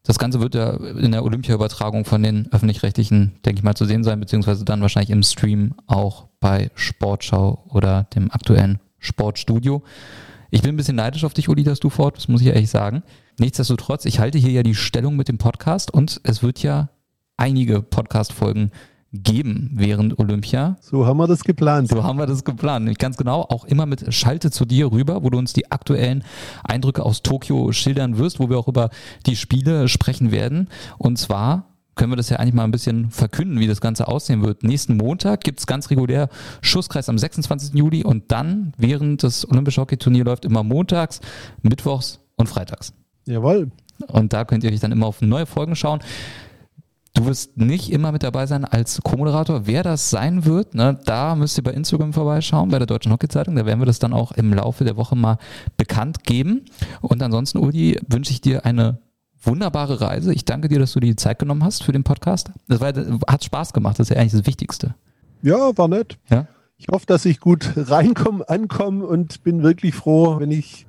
Das 0.02 0.18
Ganze 0.18 0.40
wird 0.40 0.54
ja 0.54 0.70
in 0.72 1.12
der 1.12 1.24
Olympia-Übertragung 1.24 2.04
von 2.04 2.22
den 2.22 2.50
öffentlich-rechtlichen, 2.52 3.38
denke 3.44 3.60
ich 3.60 3.62
mal, 3.62 3.74
zu 3.74 3.84
sehen 3.84 4.02
sein, 4.02 4.18
beziehungsweise 4.18 4.64
dann 4.64 4.80
wahrscheinlich 4.80 5.10
im 5.10 5.22
Stream 5.22 5.74
auch 5.86 6.26
bei 6.40 6.70
Sportschau 6.74 7.64
oder 7.68 8.04
dem 8.14 8.30
aktuellen 8.30 8.80
Sportstudio. 8.98 9.82
Ich 10.50 10.62
bin 10.62 10.74
ein 10.74 10.76
bisschen 10.76 10.96
neidisch 10.96 11.24
auf 11.24 11.34
dich, 11.34 11.48
Uli, 11.48 11.62
dass 11.62 11.80
du 11.80 11.90
fort 11.90 12.14
bist, 12.14 12.28
muss 12.28 12.40
ich 12.40 12.48
ehrlich 12.48 12.70
sagen. 12.70 13.02
Nichtsdestotrotz, 13.38 14.04
ich 14.04 14.18
halte 14.18 14.38
hier 14.38 14.50
ja 14.50 14.62
die 14.62 14.74
Stellung 14.74 15.16
mit 15.16 15.28
dem 15.28 15.38
Podcast 15.38 15.94
und 15.94 16.20
es 16.24 16.42
wird 16.42 16.62
ja 16.62 16.90
einige 17.36 17.80
Podcast-Folgen 17.82 18.72
geben 19.12 19.72
während 19.74 20.18
Olympia. 20.18 20.76
So 20.80 21.06
haben 21.06 21.18
wir 21.18 21.26
das 21.26 21.42
geplant. 21.42 21.88
So 21.88 22.04
haben 22.04 22.18
wir 22.18 22.26
das 22.26 22.44
geplant. 22.44 22.98
Ganz 22.98 23.16
genau, 23.16 23.42
auch 23.42 23.64
immer 23.64 23.86
mit 23.86 24.12
Schalte 24.14 24.50
zu 24.50 24.64
dir 24.64 24.92
rüber, 24.92 25.24
wo 25.24 25.30
du 25.30 25.38
uns 25.38 25.52
die 25.52 25.70
aktuellen 25.70 26.24
Eindrücke 26.62 27.04
aus 27.04 27.22
Tokio 27.22 27.72
schildern 27.72 28.18
wirst, 28.18 28.38
wo 28.38 28.48
wir 28.48 28.58
auch 28.58 28.68
über 28.68 28.90
die 29.26 29.36
Spiele 29.36 29.88
sprechen 29.88 30.30
werden. 30.30 30.68
Und 30.98 31.18
zwar 31.18 31.66
können 31.96 32.12
wir 32.12 32.16
das 32.16 32.30
ja 32.30 32.36
eigentlich 32.36 32.54
mal 32.54 32.64
ein 32.64 32.70
bisschen 32.70 33.10
verkünden, 33.10 33.58
wie 33.58 33.66
das 33.66 33.80
Ganze 33.80 34.08
aussehen 34.08 34.42
wird. 34.42 34.62
Nächsten 34.62 34.96
Montag 34.96 35.42
gibt 35.42 35.58
es 35.58 35.66
ganz 35.66 35.90
regulär 35.90 36.28
Schusskreis 36.62 37.08
am 37.08 37.18
26. 37.18 37.74
Juli 37.74 38.04
und 38.04 38.30
dann, 38.30 38.72
während 38.78 39.22
das 39.22 39.48
Olympische 39.50 39.80
Hockey-Turnier 39.80 40.24
läuft, 40.24 40.44
immer 40.44 40.62
montags, 40.62 41.20
mittwochs 41.62 42.20
und 42.36 42.48
freitags. 42.48 42.94
Jawohl. 43.26 43.70
Und 44.06 44.32
da 44.32 44.44
könnt 44.44 44.64
ihr 44.64 44.72
euch 44.72 44.80
dann 44.80 44.92
immer 44.92 45.06
auf 45.06 45.20
neue 45.20 45.46
Folgen 45.46 45.76
schauen. 45.76 46.00
Du 47.20 47.26
wirst 47.26 47.58
nicht 47.58 47.92
immer 47.92 48.12
mit 48.12 48.22
dabei 48.22 48.46
sein 48.46 48.64
als 48.64 49.02
Co-Moderator. 49.02 49.66
Wer 49.66 49.82
das 49.82 50.08
sein 50.08 50.46
wird, 50.46 50.74
ne, 50.74 50.98
da 51.04 51.34
müsst 51.34 51.58
ihr 51.58 51.62
bei 51.62 51.72
Instagram 51.72 52.14
vorbeischauen, 52.14 52.70
bei 52.70 52.78
der 52.78 52.86
Deutschen 52.86 53.12
Hockey-Zeitung. 53.12 53.56
Da 53.56 53.66
werden 53.66 53.78
wir 53.78 53.84
das 53.84 53.98
dann 53.98 54.14
auch 54.14 54.32
im 54.32 54.54
Laufe 54.54 54.84
der 54.84 54.96
Woche 54.96 55.16
mal 55.16 55.36
bekannt 55.76 56.24
geben. 56.24 56.64
Und 57.02 57.22
ansonsten, 57.22 57.58
Udi, 57.58 58.00
wünsche 58.08 58.32
ich 58.32 58.40
dir 58.40 58.64
eine 58.64 59.00
wunderbare 59.42 60.00
Reise. 60.00 60.32
Ich 60.32 60.46
danke 60.46 60.68
dir, 60.68 60.78
dass 60.78 60.94
du 60.94 61.00
dir 61.00 61.08
die 61.08 61.16
Zeit 61.16 61.38
genommen 61.38 61.62
hast 61.62 61.82
für 61.82 61.92
den 61.92 62.04
Podcast. 62.04 62.52
Das 62.68 62.80
war, 62.80 62.94
hat 63.28 63.44
Spaß 63.44 63.74
gemacht. 63.74 63.98
Das 63.98 64.08
ist 64.08 64.16
ja 64.16 64.18
eigentlich 64.18 64.40
das 64.40 64.46
Wichtigste. 64.46 64.94
Ja, 65.42 65.76
war 65.76 65.88
nett. 65.88 66.16
Ja? 66.30 66.46
Ich 66.78 66.88
hoffe, 66.90 67.04
dass 67.04 67.26
ich 67.26 67.38
gut 67.38 67.70
reinkomme, 67.76 68.48
ankomme 68.48 69.04
und 69.04 69.42
bin 69.42 69.62
wirklich 69.62 69.94
froh, 69.94 70.40
wenn 70.40 70.50
ich 70.50 70.86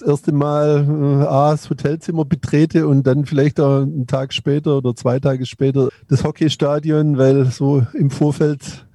das 0.00 0.08
erste 0.08 0.32
Mal 0.32 0.86
äh, 0.88 1.26
A, 1.26 1.50
das 1.52 1.68
Hotelzimmer 1.70 2.24
betrete 2.24 2.86
und 2.86 3.06
dann 3.06 3.26
vielleicht 3.26 3.60
auch 3.60 3.82
einen 3.82 4.06
Tag 4.06 4.32
später 4.32 4.78
oder 4.78 4.94
zwei 4.94 5.18
Tage 5.18 5.46
später 5.46 5.88
das 6.08 6.24
Hockeystadion, 6.24 7.18
weil 7.18 7.46
so 7.46 7.86
im 7.94 8.10
Vorfeld 8.10 8.86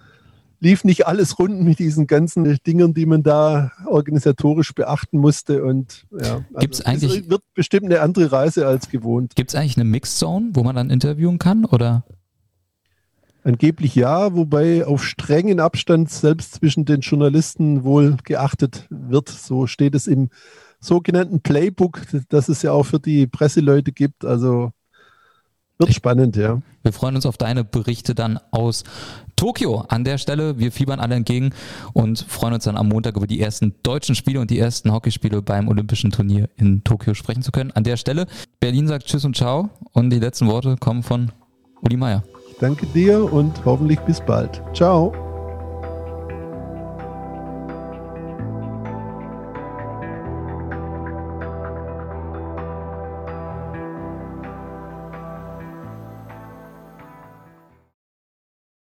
lief 0.63 0.85
nicht 0.85 1.05
alles 1.07 1.37
rund 1.39 1.61
mit 1.61 1.77
diesen 1.79 2.07
ganzen 2.07 2.57
Dingen, 2.65 2.93
die 2.93 3.05
man 3.05 3.21
da 3.21 3.71
organisatorisch 3.85 4.73
beachten 4.73 5.17
musste. 5.17 5.63
Und 5.63 6.05
ja, 6.11 6.35
also 6.35 6.43
Gibt's 6.59 6.81
eigentlich, 6.81 7.21
es 7.21 7.29
wird 7.29 7.41
bestimmt 7.53 7.85
eine 7.85 7.99
andere 7.99 8.31
Reise 8.31 8.65
als 8.65 8.89
gewohnt. 8.89 9.35
Gibt 9.35 9.51
es 9.51 9.55
eigentlich 9.55 9.75
eine 9.77 9.83
Mixzone, 9.83 10.51
wo 10.53 10.63
man 10.63 10.75
dann 10.75 10.89
interviewen 10.89 11.37
kann? 11.37 11.65
Oder? 11.65 12.05
Angeblich 13.43 13.93
ja, 13.93 14.33
wobei 14.35 14.85
auf 14.85 15.03
strengen 15.03 15.59
Abstand 15.59 16.09
selbst 16.09 16.55
zwischen 16.55 16.85
den 16.85 17.01
Journalisten 17.01 17.83
wohl 17.83 18.15
geachtet 18.23 18.87
wird. 18.89 19.27
So 19.27 19.67
steht 19.67 19.95
es 19.95 20.07
im 20.07 20.29
sogenannten 20.83 21.41
Playbook, 21.41 22.01
das 22.29 22.49
es 22.49 22.61
ja 22.61 22.71
auch 22.71 22.83
für 22.83 22.99
die 22.99 23.27
Presseleute 23.27 23.91
gibt. 23.91 24.25
Also 24.25 24.71
wird 25.79 25.93
spannend, 25.93 26.35
ja. 26.35 26.61
Wir 26.83 26.93
freuen 26.93 27.15
uns 27.15 27.25
auf 27.25 27.37
deine 27.37 27.63
Berichte 27.63 28.13
dann 28.13 28.39
aus 28.51 28.83
Tokio. 29.35 29.85
An 29.87 30.03
der 30.03 30.17
Stelle, 30.17 30.59
wir 30.59 30.71
fiebern 30.71 30.99
alle 30.99 31.15
entgegen 31.15 31.51
und 31.93 32.19
freuen 32.27 32.53
uns 32.53 32.65
dann 32.65 32.77
am 32.77 32.89
Montag 32.89 33.15
über 33.15 33.27
die 33.27 33.39
ersten 33.39 33.73
deutschen 33.83 34.15
Spiele 34.15 34.39
und 34.39 34.51
die 34.51 34.59
ersten 34.59 34.91
Hockeyspiele 34.91 35.41
beim 35.41 35.67
Olympischen 35.67 36.11
Turnier 36.11 36.49
in 36.57 36.83
Tokio 36.83 37.13
sprechen 37.13 37.41
zu 37.41 37.51
können. 37.51 37.71
An 37.71 37.83
der 37.83 37.97
Stelle, 37.97 38.27
Berlin 38.59 38.87
sagt 38.87 39.07
Tschüss 39.07 39.25
und 39.25 39.35
Ciao 39.35 39.69
und 39.93 40.09
die 40.09 40.19
letzten 40.19 40.47
Worte 40.47 40.75
kommen 40.77 41.03
von 41.03 41.31
Uli 41.81 41.97
Meier. 41.97 42.23
Ich 42.51 42.57
danke 42.59 42.85
dir 42.87 43.31
und 43.31 43.65
hoffentlich 43.65 43.99
bis 44.01 44.21
bald. 44.21 44.61
Ciao. 44.73 45.32